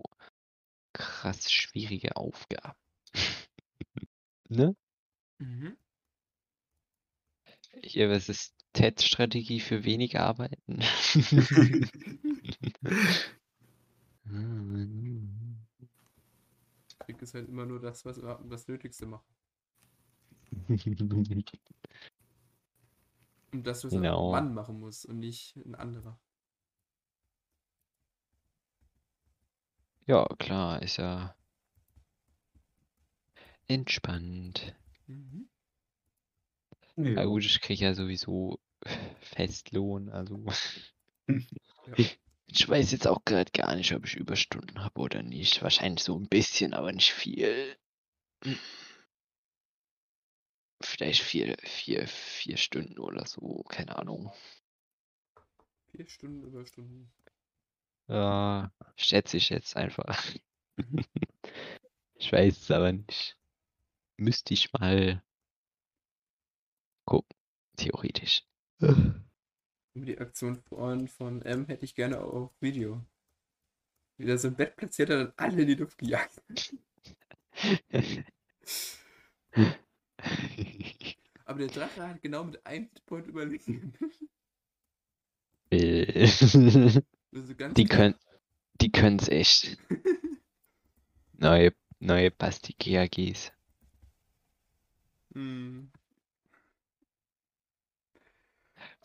krass 0.94 1.52
schwierige 1.52 2.16
Aufgaben. 2.16 2.78
ne? 4.50 4.76
Mhm. 5.40 5.78
Hier, 7.84 8.10
was 8.10 8.30
ist 8.30 8.61
TED-Strategie 8.74 9.60
für 9.60 9.84
wenig 9.84 10.20
arbeiten? 10.20 10.80
Trick 17.00 17.22
ist 17.22 17.34
halt 17.34 17.50
immer 17.50 17.66
nur 17.66 17.80
das, 17.80 18.06
was 18.06 18.20
das 18.50 18.68
Nötigste 18.68 19.06
macht. 19.06 19.26
Und 23.54 23.68
das, 23.68 23.84
was 23.84 23.92
Genau. 23.92 24.28
ein 24.28 24.46
Mann 24.46 24.54
machen 24.54 24.80
muss 24.80 25.06
und 25.06 25.20
nicht 25.20 25.56
ein 25.58 25.76
anderer. 25.76 26.20
ja, 30.08 30.26
klar, 30.38 30.82
ist 30.82 30.98
ja 30.98 31.36
entspannt. 33.68 34.76
Mhm. 35.08 35.51
Ja 37.04 37.24
Ja. 37.24 37.26
gut, 37.26 37.44
ich 37.46 37.62
kriege 37.62 37.86
ja 37.86 37.94
sowieso 37.94 38.60
Festlohn, 39.22 40.10
also. 40.10 40.46
Ja. 41.88 42.06
Ich 42.48 42.68
weiß 42.68 42.92
jetzt 42.92 43.08
auch 43.08 43.24
gerade 43.26 43.52
gar 43.52 43.76
nicht, 43.76 43.94
ob 43.94 44.06
ich 44.06 44.16
Überstunden 44.16 44.84
habe 44.84 45.00
oder 45.00 45.24
nicht. 45.24 45.62
Wahrscheinlich 45.64 46.04
so 46.04 46.18
ein 46.18 46.28
bisschen, 46.28 46.74
aber 46.74 46.92
nicht 46.92 47.12
viel. 47.12 47.76
Vielleicht 50.82 51.24
vier, 51.24 51.58
vier, 51.64 52.08
vier 52.08 52.58
Stunden 52.58 53.00
oder 53.00 53.26
so, 53.26 53.64
keine 53.70 53.98
Ahnung. 53.98 54.32
Vier 55.92 56.08
Stunden 56.08 56.44
Überstunden. 56.44 57.12
Ja, 58.08 58.72
schätze 58.96 59.38
ich 59.38 59.50
jetzt 59.50 59.76
einfach. 59.76 60.24
Ich 62.16 62.32
weiß 62.32 62.58
es 62.58 62.72
aber 62.72 62.94
nicht. 62.94 63.38
Müsste 64.18 64.54
ich 64.54 64.72
mal 64.74 65.22
gucken, 67.12 67.36
theoretisch. 67.76 68.44
Über 68.80 70.06
die 70.06 70.18
Aktion 70.18 70.56
von, 71.10 71.42
M 71.42 71.66
hätte 71.66 71.84
ich 71.84 71.94
gerne 71.94 72.22
auf 72.22 72.52
Video. 72.62 73.04
Wie 74.18 74.30
er 74.30 74.38
so 74.38 74.48
ein 74.48 74.56
Bett 74.56 74.78
platziert 74.78 75.10
hat 75.10 75.20
und 75.28 75.34
alle 75.38 75.64
in 75.64 75.68
die 75.68 75.76
Luft 75.76 75.98
gejagt. 75.98 76.42
Aber 81.46 81.60
der 81.60 81.68
Drache 81.68 82.08
hat 82.08 82.22
genau 82.22 82.46
mit 82.46 82.66
einem 82.66 82.90
Point 83.06 83.28
überlegen. 83.28 83.94
Äh, 85.74 86.28
Also 87.34 87.54
die 87.78 87.86
können, 87.86 88.16
die 88.82 88.92
können's 88.92 89.30
echt. 89.30 89.78
Neue, 91.38 91.74
neue 92.00 92.30
Basti 92.30 92.76
GAGs. 92.78 93.54
Hm. 95.34 95.90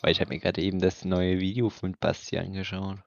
Weil 0.03 0.13
ich 0.13 0.21
habe 0.21 0.31
mir 0.35 0.41
gerade 0.41 0.63
eben 0.63 0.79
das 0.79 1.05
neue 1.05 1.41
Video 1.41 1.71
von 1.71 1.97
Basti 1.99 2.39
angeschaut. 2.39 2.99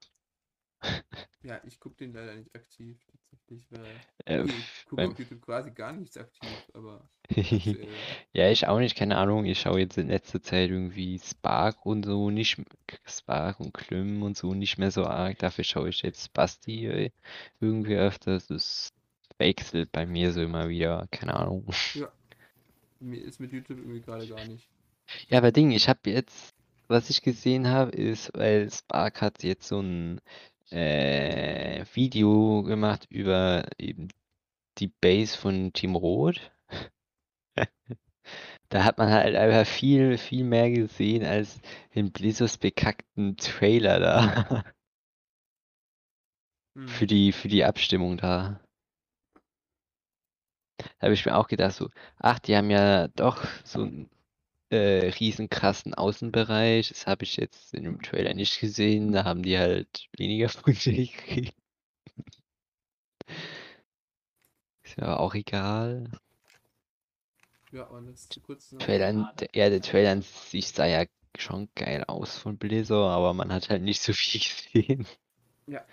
Ja, 1.41 1.61
ich 1.65 1.79
gucke 1.79 1.95
den 1.95 2.13
leider 2.13 2.35
nicht 2.35 2.53
aktiv 2.53 2.97
tatsächlich, 3.05 3.63
weil 3.71 3.85
Äh, 4.25 4.43
ich 4.43 4.85
gucke 4.85 4.95
beim- 4.97 5.11
auf 5.11 5.19
YouTube 5.19 5.41
quasi 5.41 5.71
gar 5.71 5.93
nichts 5.93 6.17
aktiv, 6.17 6.49
aber 6.73 7.09
ja, 8.33 8.49
ich 8.49 8.67
auch 8.67 8.79
nicht, 8.79 8.97
keine 8.97 9.15
Ahnung. 9.17 9.45
Ich 9.45 9.61
schaue 9.61 9.79
jetzt 9.79 9.97
in 9.97 10.07
letzter 10.07 10.41
Zeit 10.41 10.69
irgendwie 10.69 11.19
Spark 11.19 11.85
und 11.85 12.05
so 12.05 12.29
nicht, 12.29 12.61
Spark 13.05 13.59
und 13.59 13.73
Klüm 13.73 14.23
und 14.23 14.35
so 14.35 14.53
nicht 14.53 14.77
mehr 14.79 14.91
so 14.91 15.05
arg. 15.05 15.37
Dafür 15.39 15.63
schaue 15.63 15.89
ich 15.89 16.01
jetzt 16.01 16.33
Basti 16.33 16.87
äh, 16.87 17.11
irgendwie 17.59 17.95
öfters. 17.95 18.47
Das 18.47 18.93
wechselt 19.37 19.91
bei 19.91 20.05
mir 20.05 20.33
so 20.33 20.41
immer 20.41 20.69
wieder, 20.69 21.07
keine 21.11 21.35
Ahnung. 21.35 21.65
mir 22.99 23.21
ist 23.21 23.39
mit 23.39 23.53
YouTube 23.53 23.77
irgendwie 23.77 24.01
gerade 24.01 24.27
gar 24.27 24.43
nicht. 24.45 24.67
Ja, 25.29 25.37
aber 25.37 25.51
Ding, 25.51 25.71
ich 25.71 25.87
habe 25.87 25.99
jetzt, 26.09 26.53
was 26.89 27.09
ich 27.09 27.21
gesehen 27.21 27.67
habe, 27.69 27.91
ist, 27.91 28.31
weil 28.35 28.69
Spark 28.71 29.21
hat 29.21 29.43
jetzt 29.43 29.67
so 29.67 29.79
ein 29.79 30.19
äh, 30.71 31.85
Video 31.93 32.63
gemacht 32.63 33.07
über 33.09 33.65
eben 33.77 34.09
die 34.79 34.87
Base 34.87 35.37
von 35.37 35.73
Team 35.73 35.95
Rot. 35.95 36.51
Da 38.69 38.83
hat 38.83 38.99
man 38.99 39.09
halt 39.09 39.35
einfach 39.35 39.65
viel, 39.65 40.19
viel 40.19 40.43
mehr 40.43 40.69
gesehen 40.69 41.25
als 41.25 41.59
in 41.89 42.11
Blizzards 42.11 42.57
bekackten 42.57 43.35
Trailer 43.37 43.99
da. 43.99 44.63
Hm. 46.75 46.87
Für 46.87 47.07
die, 47.07 47.31
für 47.31 47.47
die 47.47 47.65
Abstimmung 47.65 48.17
da. 48.17 48.59
Da 50.77 50.85
habe 51.01 51.13
ich 51.13 51.25
mir 51.25 51.35
auch 51.35 51.47
gedacht, 51.47 51.73
so, 51.73 51.89
ach, 52.19 52.37
die 52.37 52.55
haben 52.55 52.69
ja 52.69 53.07
doch 53.07 53.43
so 53.63 53.81
einen 53.81 54.09
äh, 54.69 55.09
riesen 55.19 55.49
krassen 55.49 55.93
Außenbereich. 55.93 56.89
Das 56.89 57.07
habe 57.07 57.23
ich 57.23 57.37
jetzt 57.37 57.73
in 57.73 57.83
dem 57.83 58.01
Trailer 58.01 58.33
nicht 58.33 58.59
gesehen. 58.59 59.11
Da 59.11 59.23
haben 59.23 59.43
die 59.43 59.57
halt 59.57 60.07
weniger 60.17 60.47
Punkte 60.63 60.93
gekriegt. 60.93 61.55
Ist 64.83 64.97
ja 64.97 65.17
auch 65.17 65.35
egal. 65.35 66.09
Ja, 67.71 67.83
und 67.83 68.07
das 68.07 68.21
ist 68.21 68.41
kurz. 68.43 68.75
Trailer, 68.79 69.33
ja, 69.53 69.69
der 69.69 69.81
Trailer 69.81 70.11
an 70.11 70.21
sich 70.23 70.69
sah 70.69 70.87
ja 70.87 71.05
schon 71.37 71.69
geil 71.75 72.03
aus 72.07 72.37
von 72.37 72.57
Blizzard, 72.57 73.11
aber 73.11 73.33
man 73.33 73.53
hat 73.53 73.69
halt 73.69 73.83
nicht 73.83 74.01
so 74.01 74.13
viel 74.13 74.41
gesehen. 74.73 75.07
Ja. 75.67 75.85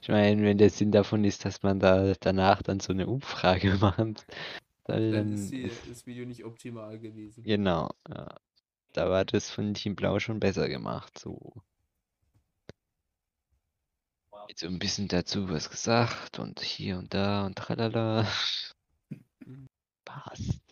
Ich 0.00 0.08
meine, 0.08 0.42
wenn 0.42 0.58
der 0.58 0.70
Sinn 0.70 0.92
davon 0.92 1.24
ist, 1.24 1.44
dass 1.44 1.62
man 1.62 1.80
da 1.80 2.14
danach 2.20 2.62
dann 2.62 2.80
so 2.80 2.92
eine 2.92 3.06
Umfrage 3.06 3.74
macht, 3.80 4.26
dann, 4.88 5.12
Dann 5.12 5.32
ist 5.34 5.50
die, 5.50 5.62
ist, 5.62 5.88
das 5.88 6.06
Video 6.06 6.24
nicht 6.24 6.44
optimal 6.44 6.98
gewesen. 6.98 7.44
genau, 7.44 7.90
ja. 8.08 8.34
Da 8.94 9.10
war 9.10 9.24
das 9.24 9.50
von 9.50 9.74
Team 9.74 9.94
Blau 9.94 10.18
schon 10.18 10.40
besser 10.40 10.68
gemacht, 10.68 11.18
so. 11.18 11.62
Jetzt 14.48 14.60
so 14.60 14.66
ein 14.66 14.78
bisschen 14.78 15.08
dazu 15.08 15.50
was 15.50 15.68
gesagt 15.68 16.38
und 16.38 16.60
hier 16.60 16.96
und 16.96 17.12
da 17.12 17.44
und 17.44 17.56
tralala. 17.56 18.26
Passt. 20.06 20.67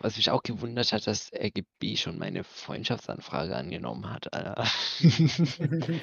Was 0.00 0.16
mich 0.16 0.30
auch 0.30 0.42
gewundert 0.42 0.92
hat, 0.92 1.06
dass 1.06 1.32
RGB 1.32 1.96
schon 1.96 2.18
meine 2.18 2.44
Freundschaftsanfrage 2.44 3.56
angenommen 3.56 4.10
hat, 4.10 4.32
Alter. 4.32 4.64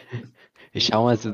ich 0.71 0.86
schau 0.88 1.03
mal 1.03 1.17
so, 1.17 1.34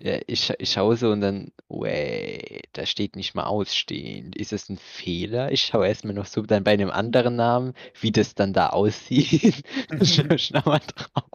Ja, 0.00 0.18
ich, 0.26 0.52
ich 0.58 0.72
schaue 0.72 0.96
so 0.96 1.10
und 1.10 1.20
dann, 1.20 1.52
wait, 1.68 2.68
da 2.72 2.84
steht 2.86 3.16
nicht 3.16 3.34
mal 3.34 3.44
ausstehend. 3.44 4.36
Ist 4.36 4.52
das 4.52 4.68
ein 4.68 4.78
Fehler? 4.78 5.52
Ich 5.52 5.62
schaue 5.62 5.86
erstmal 5.86 6.14
noch 6.14 6.26
so 6.26 6.42
dann 6.42 6.64
bei 6.64 6.72
einem 6.72 6.90
anderen 6.90 7.36
Namen, 7.36 7.74
wie 8.00 8.12
das 8.12 8.34
dann 8.34 8.52
da 8.52 8.70
aussieht. 8.70 9.62
Schau 10.02 10.62
mal 10.64 10.80
drauf. 10.80 11.30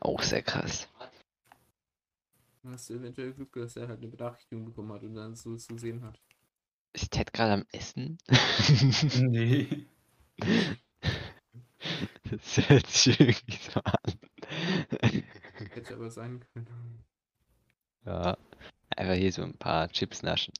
Auch 0.00 0.22
sehr 0.22 0.42
krass. 0.42 0.88
Dann 2.62 2.76
hast 2.90 2.98
eventuell 2.98 3.32
Glück, 3.32 3.52
dass 3.52 3.76
er 3.76 3.88
halt 3.88 3.98
eine 3.98 4.08
Benachrichtigung 4.08 4.64
bekommen 4.64 4.92
hat 4.92 5.02
und 5.02 5.14
dann 5.14 5.34
so 5.34 5.56
zu 5.56 5.78
sehen 5.78 6.02
hat. 6.02 6.20
Ist 6.92 7.12
Ted 7.12 7.32
gerade 7.32 7.52
am 7.52 7.66
Essen? 7.72 8.18
Nee. 9.20 9.86
Das 12.30 12.68
hört 12.68 12.86
sich 12.86 13.18
irgendwie 13.20 13.56
so 13.56 13.80
an. 13.80 14.18
Hätte 15.72 15.94
aber 15.94 16.10
sein 16.10 16.44
können. 16.52 17.04
Ja, 18.04 18.36
einfach 18.96 19.14
hier 19.14 19.32
so 19.32 19.42
ein 19.42 19.56
paar 19.56 19.88
Chips 19.88 20.22
naschen. 20.22 20.52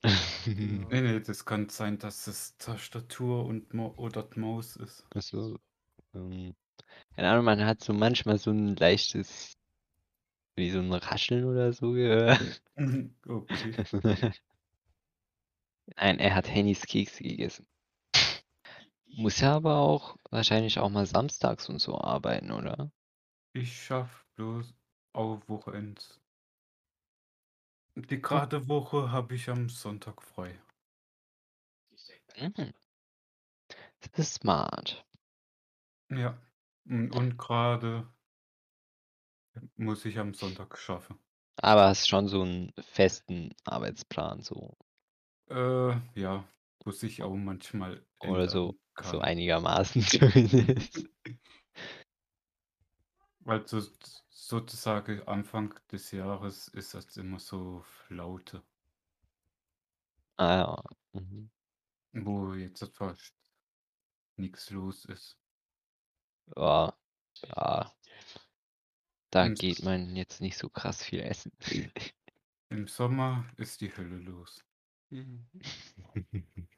Genau. 0.44 0.88
Nee, 0.88 1.00
nee, 1.00 1.20
das 1.20 1.44
kann 1.44 1.68
sein, 1.68 1.98
dass 1.98 2.26
es 2.26 2.56
Tastatur 2.58 3.44
und 3.44 3.74
Mo 3.74 3.92
oder 3.96 4.28
Maus 4.36 4.76
ist. 4.76 5.06
Also, 5.14 5.58
ähm, 6.14 6.54
keine 7.14 7.30
Ahnung, 7.30 7.44
man 7.44 7.64
hat 7.64 7.82
so 7.82 7.92
manchmal 7.92 8.38
so 8.38 8.50
ein 8.50 8.76
leichtes, 8.76 9.56
wie 10.60 10.70
so 10.70 10.78
ein 10.78 10.92
Rascheln 10.92 11.44
oder 11.44 11.72
so 11.72 11.92
gehört. 11.92 12.62
Okay. 13.26 13.74
Nein, 15.96 16.18
er 16.18 16.34
hat 16.34 16.48
Hennys 16.48 16.86
Kekse 16.86 17.22
gegessen. 17.24 17.66
muss 19.06 19.40
ja 19.40 19.56
aber 19.56 19.76
auch 19.76 20.16
wahrscheinlich 20.30 20.78
auch 20.78 20.88
mal 20.88 21.04
samstags 21.04 21.68
und 21.68 21.78
so 21.78 21.98
arbeiten, 21.98 22.52
oder? 22.52 22.90
Ich 23.52 23.82
schaff 23.82 24.24
bloß 24.36 24.72
auch 25.12 25.40
Wochenends. 25.48 26.20
Die 27.96 28.22
gerade 28.22 28.68
Woche 28.68 29.10
habe 29.10 29.34
ich 29.34 29.50
am 29.50 29.68
Sonntag 29.68 30.22
frei. 30.22 30.58
Mhm. 32.38 32.72
Das 34.00 34.18
ist 34.18 34.34
smart. 34.34 35.04
Ja. 36.08 36.40
Und, 36.86 37.10
und 37.12 37.36
gerade 37.36 38.08
muss 39.76 40.04
ich 40.04 40.18
am 40.18 40.34
Sonntag 40.34 40.76
schaffen. 40.78 41.18
Aber 41.62 41.86
hast 41.86 42.08
schon 42.08 42.26
so 42.26 42.42
einen 42.42 42.72
festen 42.80 43.54
Arbeitsplan, 43.64 44.42
so. 44.42 44.76
Äh, 45.50 45.92
ja, 46.14 46.44
muss 46.84 47.02
ich 47.02 47.22
auch 47.22 47.34
manchmal 47.36 48.06
Oder 48.20 48.48
so, 48.48 48.48
ändern 48.48 48.78
so 49.02 49.18
kann. 49.18 49.20
einigermaßen 49.20 50.02
zumindest. 50.02 51.08
Weil 53.40 53.68
so, 53.68 53.82
sozusagen 54.30 55.20
Anfang 55.28 55.74
des 55.92 56.10
Jahres 56.10 56.68
ist 56.68 56.94
das 56.94 57.18
immer 57.18 57.38
so 57.38 57.82
Flaute, 57.82 58.62
Ah 60.38 60.56
ja. 60.58 60.76
Mhm. 61.20 61.50
wo 62.12 62.54
jetzt 62.54 62.84
fast 62.94 63.34
nichts 64.36 64.70
los 64.70 65.04
ist. 65.04 65.38
Ja, 66.56 66.92
ja. 67.56 67.92
Da 69.30 69.46
Im, 69.46 69.54
geht 69.54 69.82
man 69.82 70.16
jetzt 70.16 70.40
nicht 70.40 70.58
so 70.58 70.68
krass 70.68 71.04
viel 71.04 71.20
essen. 71.20 71.52
Im 72.68 72.86
Sommer 72.88 73.46
ist 73.56 73.80
die 73.80 73.96
Hölle 73.96 74.18
los. 74.18 74.64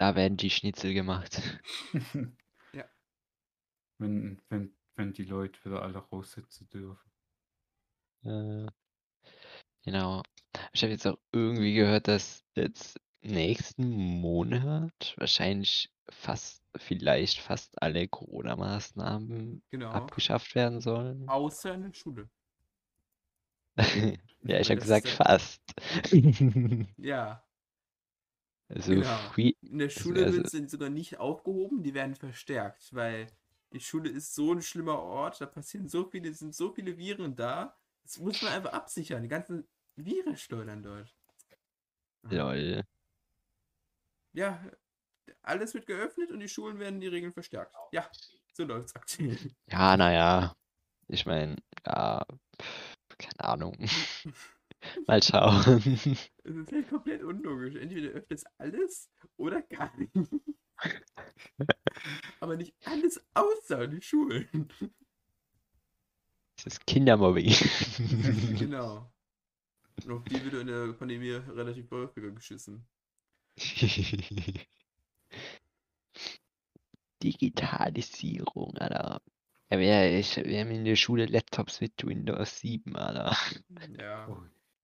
Da 0.00 0.14
werden 0.14 0.36
die 0.36 0.50
Schnitzel 0.50 0.94
gemacht. 0.94 1.42
Ja. 2.72 2.84
Wenn, 3.98 4.40
wenn, 4.50 4.76
wenn 4.94 5.12
die 5.12 5.24
Leute 5.24 5.58
wieder 5.64 5.82
alle 5.82 5.98
raussitzen 5.98 6.68
dürfen. 6.68 7.10
Äh, 8.22 8.66
genau. 9.82 10.22
Ich 10.72 10.82
habe 10.82 10.92
jetzt 10.92 11.06
auch 11.06 11.18
irgendwie 11.32 11.74
gehört, 11.74 12.06
dass 12.06 12.44
jetzt 12.54 13.00
nächsten 13.28 14.20
Monat 14.20 15.14
wahrscheinlich 15.18 15.90
fast, 16.10 16.62
vielleicht 16.76 17.38
fast 17.40 17.80
alle 17.82 18.08
Corona-Maßnahmen 18.08 19.62
Genau. 19.70 19.90
abgeschafft 19.90 20.54
werden 20.54 20.80
sollen. 20.80 21.32
Außer 21.32 21.74
in 21.74 21.82
der 21.82 21.92
Schule. 21.94 22.28
Ja, 24.42 24.60
ich 24.60 24.70
habe 24.70 24.78
das 24.78 24.80
gesagt 24.80 25.08
fast. 25.08 25.62
Ja, 26.96 27.46
Also 28.68 29.02
genau. 29.02 29.34
free, 29.34 29.52
In 29.62 29.78
der 29.78 29.90
also, 29.96 30.14
Schule 30.14 30.20
also 30.20 30.42
wird 30.42 30.48
sie 30.48 30.66
sogar 30.68 30.88
nicht 30.90 31.18
aufgehoben, 31.18 31.82
die 31.82 31.94
werden 31.94 32.14
verstärkt, 32.14 32.94
weil 32.94 33.26
die 33.72 33.80
Schule 33.80 34.08
ist 34.10 34.34
so 34.34 34.52
ein 34.52 34.62
schlimmer 34.62 34.98
Ort, 35.00 35.40
da 35.40 35.46
passieren 35.46 35.88
so 35.88 36.08
viele, 36.08 36.32
sind 36.32 36.54
so 36.54 36.72
viele 36.72 36.96
Viren 36.96 37.36
da. 37.36 37.76
Das 38.02 38.18
muss 38.18 38.40
man 38.40 38.52
einfach 38.52 38.72
absichern, 38.72 39.22
die 39.22 39.28
ganzen 39.28 39.68
Viren 39.96 40.36
schleudern 40.36 40.82
dort. 40.82 41.14
lol. 42.30 42.82
Ja, 44.38 44.64
alles 45.42 45.74
wird 45.74 45.86
geöffnet 45.86 46.30
und 46.30 46.38
die 46.38 46.48
Schulen 46.48 46.78
werden 46.78 47.00
die 47.00 47.08
Regeln 47.08 47.32
verstärkt. 47.32 47.74
Ja, 47.90 48.08
so 48.52 48.62
läuft's 48.62 48.94
aktuell. 48.94 49.36
Ja, 49.66 49.96
naja. 49.96 50.54
Ich 51.08 51.26
meine, 51.26 51.56
ja, 51.84 52.24
keine 53.18 53.40
Ahnung. 53.40 53.76
Mal 55.08 55.20
schauen. 55.24 55.82
Es 56.44 56.54
ist 56.54 56.70
halt 56.70 56.88
komplett 56.88 57.24
unlogisch. 57.24 57.74
Entweder 57.74 58.10
öffnet 58.10 58.38
es 58.38 58.44
alles 58.58 59.10
oder 59.36 59.60
gar 59.62 59.92
nicht. 59.96 60.12
Aber 62.38 62.56
nicht 62.56 62.76
alles 62.84 63.20
außer 63.34 63.88
die 63.88 64.02
Schulen. 64.02 64.72
Das 66.54 66.66
ist 66.66 66.86
Kindermobbing. 66.86 67.48
genau. 68.56 69.12
Und 70.04 70.12
auf 70.12 70.22
die 70.22 70.44
wird 70.44 70.54
in 70.54 70.68
der 70.68 70.92
Pandemie 70.92 71.32
relativ 71.32 71.90
häufiger 71.90 72.30
geschissen. 72.30 72.86
Digitalisierung, 77.22 78.76
Alter. 78.78 79.20
Ja, 79.70 79.78
wir, 79.78 80.18
ich, 80.18 80.36
wir 80.36 80.60
haben 80.60 80.70
in 80.70 80.84
der 80.84 80.96
Schule 80.96 81.26
Laptops 81.26 81.80
mit 81.80 82.04
Windows 82.06 82.60
7, 82.60 82.96
Alter. 82.96 83.36
Ja, 83.98 84.28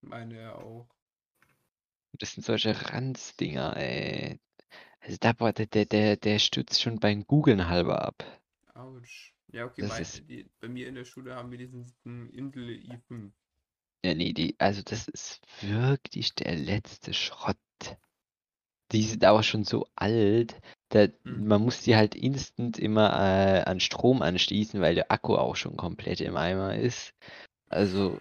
meine 0.03 0.41
ja 0.43 0.55
auch. 0.57 0.87
Das 2.19 2.33
sind 2.33 2.45
solche 2.45 2.91
Ranzdinger, 2.93 3.77
ey. 3.77 4.39
Also 5.01 5.17
da, 5.21 5.33
boah, 5.33 5.53
der, 5.53 5.67
der, 5.67 6.17
der, 6.17 6.39
stürzt 6.39 6.81
schon 6.83 6.99
beim 7.01 7.27
Googlen 7.27 7.69
halber 7.69 8.03
ab. 8.05 8.25
Autsch. 8.75 9.35
Ja, 9.53 9.65
okay, 9.67 9.83
Das 9.83 9.91
mein, 9.91 10.03
ist- 10.03 10.23
die, 10.29 10.51
bei 10.61 10.69
mir 10.69 10.89
in 10.89 10.95
der 10.97 11.05
Schule 11.05 11.35
haben 11.35 11.51
wir 11.51 11.59
diesen 11.59 11.87
Intel 12.33 12.71
i5. 12.71 13.33
Ja, 14.05 14.15
nee, 14.15 14.33
die, 14.33 14.55
also 14.59 14.83
das 14.83 15.09
ist 15.09 15.41
wirklich 15.63 16.35
der 16.35 16.57
letzte 16.57 17.15
Schrott. 17.15 17.57
Die 18.95 19.03
sind 19.03 19.25
aber 19.25 19.43
schon 19.43 19.65
so 19.65 19.89
alt, 19.97 20.61
da, 20.91 21.09
Hm. 21.25 21.49
man 21.49 21.63
muss 21.63 21.83
die 21.83 21.97
halt 21.97 22.15
instant 22.15 22.79
immer 22.79 23.11
äh, 23.11 23.63
an 23.65 23.81
Strom 23.81 24.23
anschließen, 24.23 24.81
weil 24.81 24.95
der 24.95 25.11
Akku 25.11 25.35
auch 25.35 25.57
schon 25.57 25.77
komplett 25.77 26.21
im 26.21 26.37
Eimer 26.37 26.77
ist. 26.77 27.13
Also, 27.69 28.21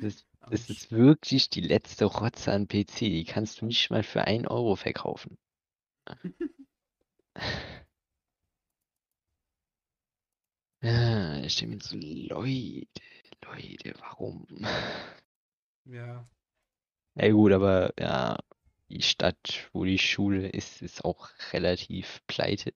das, 0.00 0.26
das 0.50 0.68
Autsch. 0.68 0.70
ist 0.70 0.90
wirklich 0.92 1.50
die 1.50 1.60
letzte 1.60 2.06
Rotze 2.06 2.52
an 2.52 2.66
PC. 2.66 3.08
Die 3.08 3.24
kannst 3.24 3.60
du 3.60 3.66
nicht 3.66 3.90
mal 3.90 4.02
für 4.02 4.22
1 4.22 4.48
Euro 4.48 4.74
verkaufen. 4.74 5.38
Ja, 10.82 11.36
ich 11.44 11.56
denke 11.56 11.76
mir 11.76 11.82
so, 11.82 11.96
Leute, 11.96 12.88
Leute, 13.44 13.94
warum? 14.00 14.46
Ja, 15.84 16.26
Ja 17.16 17.30
gut, 17.30 17.52
aber 17.52 17.92
ja, 17.98 18.38
die 18.90 19.02
Stadt, 19.02 19.70
wo 19.72 19.84
die 19.84 19.98
Schule 19.98 20.48
ist, 20.48 20.82
ist 20.82 21.04
auch 21.04 21.28
relativ 21.52 22.20
pleite. 22.26 22.72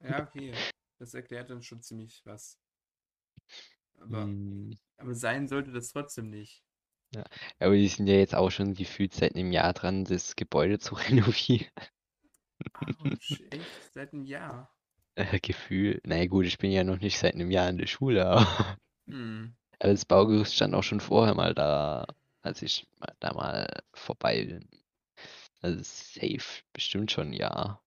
ja, 0.00 0.22
okay. 0.22 0.60
Das 0.98 1.14
erklärt 1.14 1.50
dann 1.50 1.62
schon 1.62 1.82
ziemlich 1.82 2.22
was. 2.24 2.58
Aber, 4.00 4.34
Hm, 4.34 4.76
aber 4.96 5.14
sein 5.14 5.46
sollte 5.48 5.70
das 5.72 5.90
trotzdem 5.92 6.30
nicht. 6.30 6.64
Aber 7.60 7.74
die 7.76 7.86
sind 7.88 8.06
ja 8.08 8.14
jetzt 8.16 8.34
auch 8.34 8.50
schon 8.50 8.74
gefühlt 8.74 9.14
seit 9.14 9.34
einem 9.36 9.52
Jahr 9.52 9.72
dran, 9.72 10.04
das 10.04 10.34
Gebäude 10.36 10.78
zu 10.80 10.94
renovieren. 10.96 11.68
Autsch, 12.98 13.40
echt? 13.50 13.92
Seit 13.92 14.12
einem 14.12 14.24
Jahr. 14.24 14.68
Äh, 15.16 15.38
Gefühl. 15.40 16.00
Naja 16.04 16.26
gut, 16.26 16.46
ich 16.46 16.56
bin 16.58 16.70
ja 16.70 16.82
noch 16.84 16.98
nicht 17.00 17.18
seit 17.18 17.34
einem 17.34 17.50
Jahr 17.50 17.68
in 17.68 17.76
der 17.78 17.86
Schule, 17.86 18.26
aber, 18.26 18.78
Hm. 19.08 19.52
aber 19.80 19.92
das 19.92 20.04
Baugerüst 20.04 20.54
stand 20.54 20.74
auch 20.74 20.82
schon 20.82 21.00
vorher 21.00 21.34
mal 21.34 21.54
da, 21.54 22.06
als 22.42 22.62
ich 22.62 22.86
da 23.20 23.32
mal 23.34 23.82
vorbei 23.92 24.44
bin. 24.44 24.68
Also 25.60 25.80
safe, 25.82 26.62
bestimmt 26.72 27.10
schon 27.10 27.28
ein 27.28 27.32
Jahr. 27.32 27.82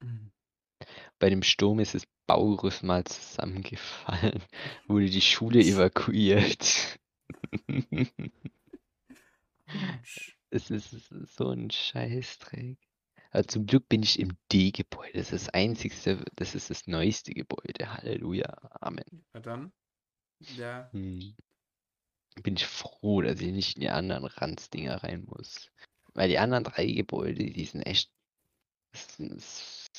Hm. 0.00 0.30
Bei 1.18 1.30
dem 1.30 1.42
Sturm 1.42 1.80
ist 1.80 1.94
das 1.94 2.06
Baugerüst 2.26 2.82
mal 2.82 3.04
zusammengefallen, 3.04 4.42
wurde 4.88 5.08
die 5.08 5.20
Schule 5.20 5.60
evakuiert. 5.60 6.98
Autsch. 9.68 10.36
Es 10.50 10.70
ist 10.70 10.92
es 10.92 11.10
ist 11.10 11.36
so 11.36 11.50
ein 11.50 11.70
Scheißdreck. 11.70 12.78
Aber 13.30 13.46
zum 13.46 13.66
Glück 13.66 13.88
bin 13.88 14.02
ich 14.02 14.18
im 14.18 14.36
D-Gebäude. 14.52 15.12
Das 15.14 15.32
ist 15.32 15.46
das 15.46 15.54
einzigste, 15.54 16.24
das 16.36 16.54
ist 16.54 16.70
das 16.70 16.86
neueste 16.86 17.32
Gebäude. 17.34 17.92
Halleluja. 17.92 18.48
Amen. 18.80 19.26
Na 19.32 19.40
dann. 19.40 19.72
Ja, 20.38 20.90
Hm. 20.92 21.34
Bin 22.42 22.56
ich 22.56 22.66
froh, 22.66 23.22
dass 23.22 23.40
ich 23.40 23.52
nicht 23.52 23.76
in 23.76 23.82
die 23.82 23.90
anderen 23.90 24.24
Ranzdinger 24.24 25.02
rein 25.02 25.24
muss. 25.26 25.70
Weil 26.14 26.28
die 26.28 26.38
anderen 26.38 26.64
drei 26.64 26.86
Gebäude, 26.86 27.44
die 27.44 27.64
sind 27.64 27.82
echt. 27.82 28.10
Das 28.92 29.16
sind, 29.16 29.36
das 29.36 29.90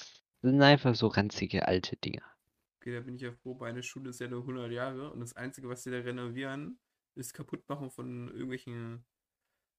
sind 0.41 0.61
einfach 0.61 0.95
so 0.95 1.07
ranzige 1.07 1.67
alte 1.67 1.95
Dinger. 1.97 2.23
okay, 2.87 2.93
da 2.93 3.01
bin 3.01 3.15
ich 3.15 3.21
ja 3.21 3.31
froh. 3.33 3.55
Meine 3.55 3.83
Schule 3.83 4.09
ist 4.11 4.19
ja 4.19 4.27
nur 4.27 4.43
100 4.45 4.71
Jahre 4.71 5.11
und 5.11 5.19
das 5.19 5.35
Einzige, 5.35 5.69
was 5.69 5.83
sie 5.83 5.91
da 5.91 5.99
renovieren, 5.99 6.79
ist 7.15 7.33
Kaputtmachen 7.33 7.91
von 7.91 8.29
irgendwelchen 8.29 9.05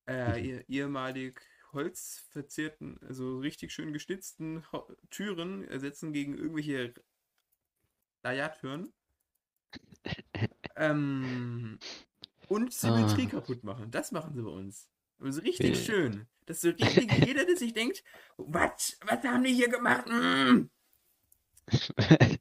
äh, 0.08 0.58
eh- 0.58 0.64
ehemalig 0.68 1.40
holzverzierten, 1.72 2.98
also 3.02 3.38
richtig 3.40 3.72
schön 3.72 3.92
geschnitzten 3.92 4.64
Türen 5.10 5.64
ersetzen 5.64 6.12
gegen 6.12 6.36
irgendwelche 6.36 6.94
Naja-Türen. 8.22 8.92
ähm, 10.76 11.78
und 12.48 12.72
Symmetrie 12.72 13.26
Ah. 13.26 13.30
kaputt 13.30 13.64
machen. 13.64 13.90
Das 13.90 14.12
machen 14.12 14.34
sie 14.34 14.42
bei 14.42 14.50
uns. 14.50 14.88
Aber 15.18 15.32
so 15.32 15.40
richtig 15.40 15.70
Will- 15.70 15.76
schön. 15.76 16.26
Dass 16.46 16.60
so 16.62 16.68
richtig 16.70 17.12
jeder, 17.26 17.44
der 17.44 17.56
sich 17.56 17.74
denkt, 17.74 18.02
was, 18.38 18.96
was 19.04 19.22
haben 19.24 19.44
die 19.44 19.52
hier 19.52 19.68
gemacht? 19.68 20.06
Mm. 20.08 20.68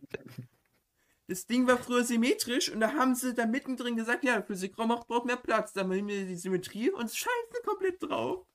Das 1.30 1.46
Ding 1.46 1.68
war 1.68 1.78
früher 1.78 2.06
symmetrisch 2.06 2.72
und 2.72 2.80
da 2.80 2.94
haben 2.94 3.14
sie 3.14 3.34
da 3.34 3.46
mittendrin 3.46 3.98
gesagt, 3.98 4.24
ja, 4.24 4.42
Physikraum 4.42 4.88
macht 4.88 5.08
braucht 5.10 5.26
mehr 5.26 5.36
Platz. 5.36 5.74
Dann 5.74 5.90
nehmen 5.90 6.08
wir 6.08 6.26
die 6.26 6.38
Symmetrie 6.38 6.90
und 6.90 7.10
scheißen 7.14 7.66
komplett 7.66 8.02
drauf. 8.02 8.46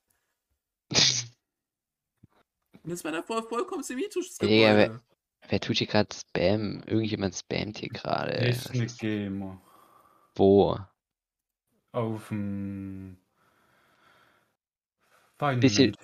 Und 2.82 2.90
das 2.90 3.04
war 3.04 3.12
davor 3.12 3.46
vollkommen 3.46 3.82
symmetrisches 3.82 4.38
Digga, 4.38 4.84
Gebäude. 4.86 5.02
Wer 5.48 5.60
tut 5.60 5.76
hier 5.76 5.86
gerade 5.86 6.08
Spam? 6.14 6.82
Irgendjemand 6.86 7.34
spammt 7.36 7.76
hier 7.76 7.90
gerade. 7.90 8.32
Ist- 8.48 8.72
Gamer. 8.98 9.60
Wo? 10.34 10.78
Auf 11.92 12.28
dem 12.28 13.16
Final 15.38 15.60
Bisschen-. 15.60 15.96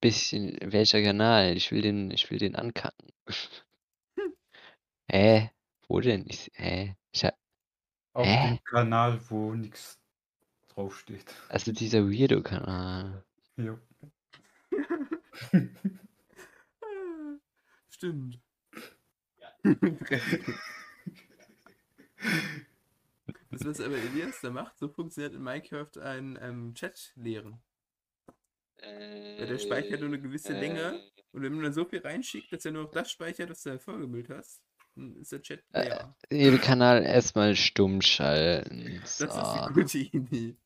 Bisschen, 0.00 0.56
welcher 0.62 1.02
Kanal? 1.02 1.56
Ich 1.56 1.72
will 1.72 1.82
den, 1.82 2.12
ich 2.12 2.30
will 2.30 2.38
den 2.38 2.54
ankacken. 2.54 3.10
Hä? 5.10 5.50
Wo 5.88 6.00
denn? 6.00 6.24
Ich, 6.28 6.50
hä? 6.54 6.94
Ich 7.10 7.24
hab, 7.24 7.34
Auf 8.12 8.26
Hä? 8.26 8.48
dem 8.48 8.64
Kanal, 8.64 9.18
wo 9.30 9.54
nichts 9.54 9.98
draufsteht. 10.68 11.34
also 11.48 11.72
dieser 11.72 12.04
Weirdo-Kanal. 12.08 13.24
Ja. 13.56 13.78
Ah, 16.80 17.36
Stimmt. 17.90 18.38
Das, 23.50 23.64
was 23.64 23.80
aber 23.80 23.96
Elias 23.96 24.40
da 24.42 24.50
macht, 24.50 24.78
so 24.78 24.88
funktioniert 24.88 25.34
in 25.34 25.42
Minecraft 25.42 25.98
ein 26.02 26.38
ähm, 26.42 26.74
Chat 26.74 27.12
leeren. 27.16 27.60
Ja, 28.80 29.46
der 29.46 29.58
speichert 29.58 30.00
nur 30.00 30.08
eine 30.08 30.20
gewisse 30.20 30.52
Länge. 30.52 31.00
Und 31.32 31.42
wenn 31.42 31.52
man 31.54 31.64
dann 31.64 31.72
so 31.72 31.84
viel 31.84 32.00
reinschickt, 32.00 32.52
dass 32.52 32.64
er 32.64 32.72
nur 32.72 32.84
noch 32.84 32.90
das 32.90 33.10
speichert, 33.10 33.50
was 33.50 33.62
du 33.62 33.70
da 33.70 33.78
vorgebildet 33.78 34.36
hast, 34.36 34.62
dann 34.94 35.16
ist 35.16 35.32
der 35.32 35.42
Chat 35.42 35.62
Äh, 35.72 35.84
leer. 35.84 36.14
Den 36.30 36.60
Kanal 36.60 37.02
erstmal 37.04 37.54
stumm 37.56 38.00
schalten. 38.02 38.98
Das 39.02 39.18
So. 39.18 39.24
ist 39.26 39.34
die 39.34 39.72
gute 39.74 39.98
Idee. 39.98 40.56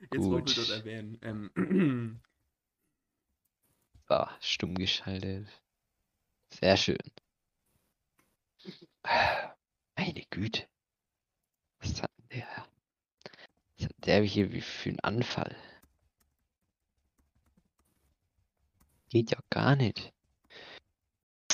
Jetzt 0.00 0.10
Gut. 0.10 0.24
wollen 0.24 0.46
wir 0.46 0.54
dort 0.54 0.70
erwähnen. 0.70 1.18
Ähm, 1.22 2.20
So, 4.08 4.26
stumm 4.40 4.74
geschaltet. 4.76 5.48
Sehr 6.50 6.76
schön. 6.76 6.98
Meine 9.96 10.22
Güte. 10.30 10.68
Was 11.80 12.02
hat 12.02 12.10
der? 12.34 12.46
Was 13.78 13.86
hat 13.86 14.06
der 14.06 14.22
hier 14.22 14.52
wie 14.52 14.60
für 14.60 14.90
einen 14.90 15.00
Anfall? 15.00 15.56
Geht 19.08 19.30
ja 19.30 19.38
gar 19.50 19.76
nicht. 19.76 20.12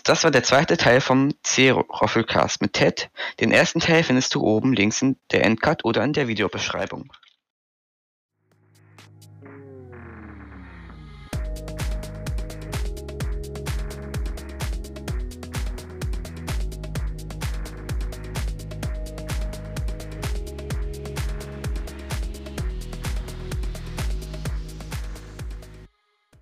Das 0.05 0.25
war 0.25 0.31
der 0.31 0.43
zweite 0.43 0.77
Teil 0.77 1.01
vom 1.01 1.35
C-Roffelcast 1.43 2.63
mit 2.63 2.73
Ted. 2.73 3.11
Den 3.41 3.53
ersten 3.53 3.81
Teil 3.81 4.03
findest 4.03 4.35
du 4.35 4.43
oben 4.43 4.73
links 4.73 5.03
in 5.03 5.17
der 5.33 5.45
Endcard 5.45 5.85
oder 5.85 6.03
in 6.03 6.15
der 6.15 6.29
Videobeschreibung. 6.29 7.13